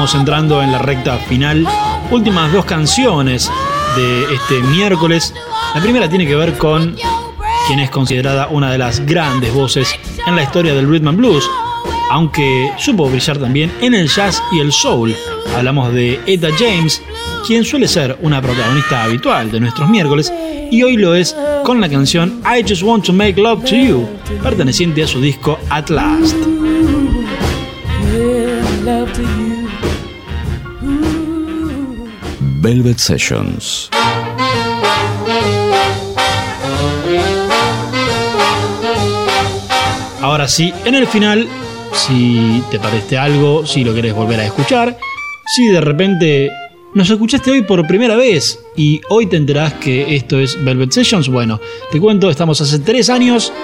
Estamos 0.00 0.18
entrando 0.18 0.62
en 0.62 0.72
la 0.72 0.78
recta 0.78 1.18
final. 1.18 1.68
Últimas 2.10 2.50
dos 2.54 2.64
canciones 2.64 3.50
de 3.94 4.32
este 4.32 4.62
miércoles. 4.62 5.34
La 5.74 5.82
primera 5.82 6.08
tiene 6.08 6.26
que 6.26 6.34
ver 6.34 6.56
con 6.56 6.96
quien 7.66 7.80
es 7.80 7.90
considerada 7.90 8.48
una 8.48 8.72
de 8.72 8.78
las 8.78 9.00
grandes 9.04 9.52
voces 9.52 9.94
en 10.26 10.36
la 10.36 10.42
historia 10.42 10.72
del 10.72 10.88
rhythm 10.88 11.08
and 11.08 11.18
blues, 11.18 11.46
aunque 12.10 12.72
supo 12.78 13.10
brillar 13.10 13.36
también 13.36 13.70
en 13.82 13.92
el 13.92 14.08
jazz 14.08 14.42
y 14.52 14.60
el 14.60 14.72
soul. 14.72 15.14
Hablamos 15.54 15.92
de 15.92 16.18
Etta 16.24 16.48
James, 16.58 17.02
quien 17.46 17.62
suele 17.62 17.86
ser 17.86 18.16
una 18.22 18.40
protagonista 18.40 19.02
habitual 19.04 19.52
de 19.52 19.60
nuestros 19.60 19.90
miércoles, 19.90 20.32
y 20.70 20.82
hoy 20.82 20.96
lo 20.96 21.14
es 21.14 21.36
con 21.62 21.78
la 21.78 21.90
canción 21.90 22.40
I 22.46 22.62
Just 22.66 22.82
Want 22.82 23.04
to 23.04 23.12
Make 23.12 23.38
Love 23.38 23.64
to 23.64 23.76
You, 23.76 24.08
perteneciente 24.42 25.02
a 25.02 25.06
su 25.06 25.20
disco 25.20 25.58
At 25.68 25.90
Last. 25.90 26.59
Velvet 32.62 32.98
Sessions. 32.98 33.88
Ahora 40.20 40.46
sí, 40.46 40.74
en 40.84 40.94
el 40.94 41.06
final, 41.06 41.48
si 41.94 42.62
te 42.70 42.78
parece 42.78 43.16
algo, 43.16 43.64
si 43.64 43.82
lo 43.82 43.94
querés 43.94 44.14
volver 44.14 44.40
a 44.40 44.44
escuchar, 44.44 44.98
si 45.46 45.68
de 45.68 45.80
repente 45.80 46.50
nos 46.92 47.08
escuchaste 47.08 47.50
hoy 47.50 47.62
por 47.62 47.86
primera 47.86 48.16
vez 48.16 48.60
y 48.76 49.00
hoy 49.08 49.24
te 49.24 49.38
enterás 49.38 49.72
que 49.74 50.14
esto 50.14 50.38
es 50.38 50.62
Velvet 50.62 50.92
Sessions, 50.92 51.30
bueno, 51.30 51.58
te 51.90 51.98
cuento, 51.98 52.28
estamos 52.28 52.60
hace 52.60 52.80
tres 52.80 53.08
años, 53.08 53.54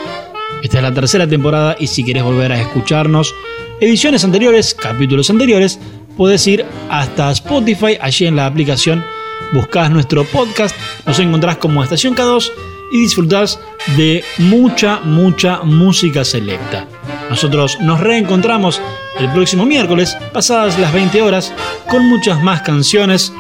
esta 0.62 0.78
es 0.78 0.82
la 0.82 0.94
tercera 0.94 1.28
temporada 1.28 1.76
y 1.78 1.86
si 1.86 2.03
querés 2.03 2.22
volver 2.22 2.51
a 2.53 2.61
escucharnos, 2.62 3.34
ediciones 3.78 4.24
anteriores, 4.24 4.74
capítulos 4.74 5.28
anteriores, 5.28 5.78
podés 6.17 6.47
ir 6.47 6.64
hasta 6.91 7.31
Spotify, 7.31 7.99
allí 8.01 8.27
en 8.27 8.37
la 8.37 8.47
aplicación 8.47 9.05
buscás 9.53 9.91
nuestro 9.91 10.25
podcast, 10.25 10.77
nos 11.07 11.19
encontrás 11.19 11.59
como 11.59 11.83
Estación 11.83 12.14
K2 12.14 12.51
y 12.93 13.01
disfrutás 13.01 13.61
de 13.97 14.25
mucha, 14.39 15.01
mucha 15.01 15.62
música 15.62 16.25
selecta. 16.25 16.87
Nosotros 17.31 17.79
nos 17.81 18.01
reencontramos 18.01 18.81
el 19.19 19.31
próximo 19.31 19.67
miércoles, 19.67 20.17
pasadas 20.33 20.79
las 20.79 20.93
20 20.93 21.23
horas, 21.23 21.53
con 21.89 22.07
muchas 22.09 22.43
más 22.43 22.62
canciones, 22.62 23.33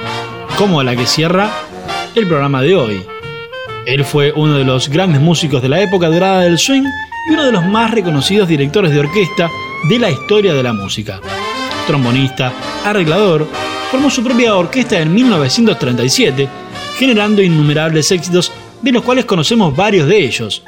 como 0.58 0.82
la 0.82 0.96
que 0.96 1.06
cierra 1.06 1.50
el 2.14 2.26
programa 2.26 2.62
de 2.62 2.74
hoy. 2.74 3.04
Él 3.86 4.04
fue 4.04 4.32
uno 4.34 4.54
de 4.58 4.64
los 4.64 4.88
grandes 4.88 5.20
músicos 5.20 5.62
de 5.62 5.68
la 5.68 5.80
época 5.80 6.08
dorada 6.08 6.40
del 6.40 6.58
swing 6.58 6.82
y 7.28 7.32
uno 7.32 7.44
de 7.44 7.52
los 7.52 7.64
más 7.64 7.90
reconocidos 7.92 8.48
directores 8.48 8.90
de 8.90 9.00
orquesta 9.00 9.50
de 9.88 9.98
la 9.98 10.10
historia 10.10 10.54
de 10.54 10.62
la 10.62 10.72
música. 10.72 11.20
Trombonista, 11.86 12.52
arreglador, 12.84 13.46
formó 13.90 14.10
su 14.10 14.22
propia 14.22 14.56
orquesta 14.56 15.00
en 15.00 15.14
1937, 15.14 16.48
generando 16.98 17.42
innumerables 17.42 18.10
éxitos 18.10 18.52
de 18.82 18.92
los 18.92 19.02
cuales 19.02 19.24
conocemos 19.24 19.74
varios 19.74 20.08
de 20.08 20.24
ellos. 20.24 20.62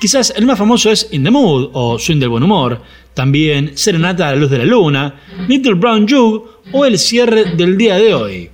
Quizás 0.00 0.32
el 0.36 0.44
más 0.44 0.58
famoso 0.58 0.90
es 0.90 1.08
In 1.12 1.24
the 1.24 1.30
Mood 1.30 1.70
o 1.72 1.98
Swing 1.98 2.18
del 2.18 2.28
Buen 2.28 2.42
Humor, 2.42 2.82
también 3.14 3.72
Serenata 3.76 4.28
a 4.28 4.32
la 4.32 4.36
Luz 4.36 4.50
de 4.50 4.58
la 4.58 4.64
Luna, 4.64 5.14
Little 5.48 5.74
Brown 5.74 6.06
Jug 6.06 6.44
o 6.72 6.84
El 6.84 6.98
Cierre 6.98 7.56
del 7.56 7.78
Día 7.78 7.96
de 7.96 8.14
Hoy. 8.14 8.50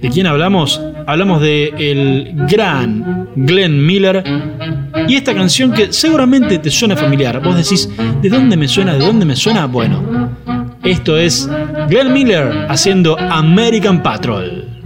¿De 0.00 0.10
quién 0.10 0.26
hablamos? 0.26 0.80
Hablamos 1.06 1.40
de 1.40 1.72
el 1.78 2.32
gran 2.48 3.28
Glenn 3.36 3.84
Miller 3.84 4.24
y 5.08 5.16
esta 5.16 5.34
canción 5.34 5.72
que 5.72 5.92
seguramente 5.92 6.58
te 6.58 6.70
suena 6.70 6.96
familiar. 6.96 7.42
Vos 7.42 7.56
decís, 7.56 7.88
¿de 8.22 8.28
dónde 8.28 8.56
me 8.56 8.68
suena? 8.68 8.94
¿De 8.94 9.04
dónde 9.04 9.24
me 9.24 9.34
suena? 9.34 9.66
Bueno, 9.66 10.36
esto 10.84 11.16
es 11.16 11.48
Glenn 11.88 12.12
Miller 12.12 12.66
haciendo 12.68 13.18
American 13.18 14.02
Patrol. 14.02 14.77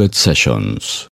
private 0.00 0.14
sessions. 0.14 1.09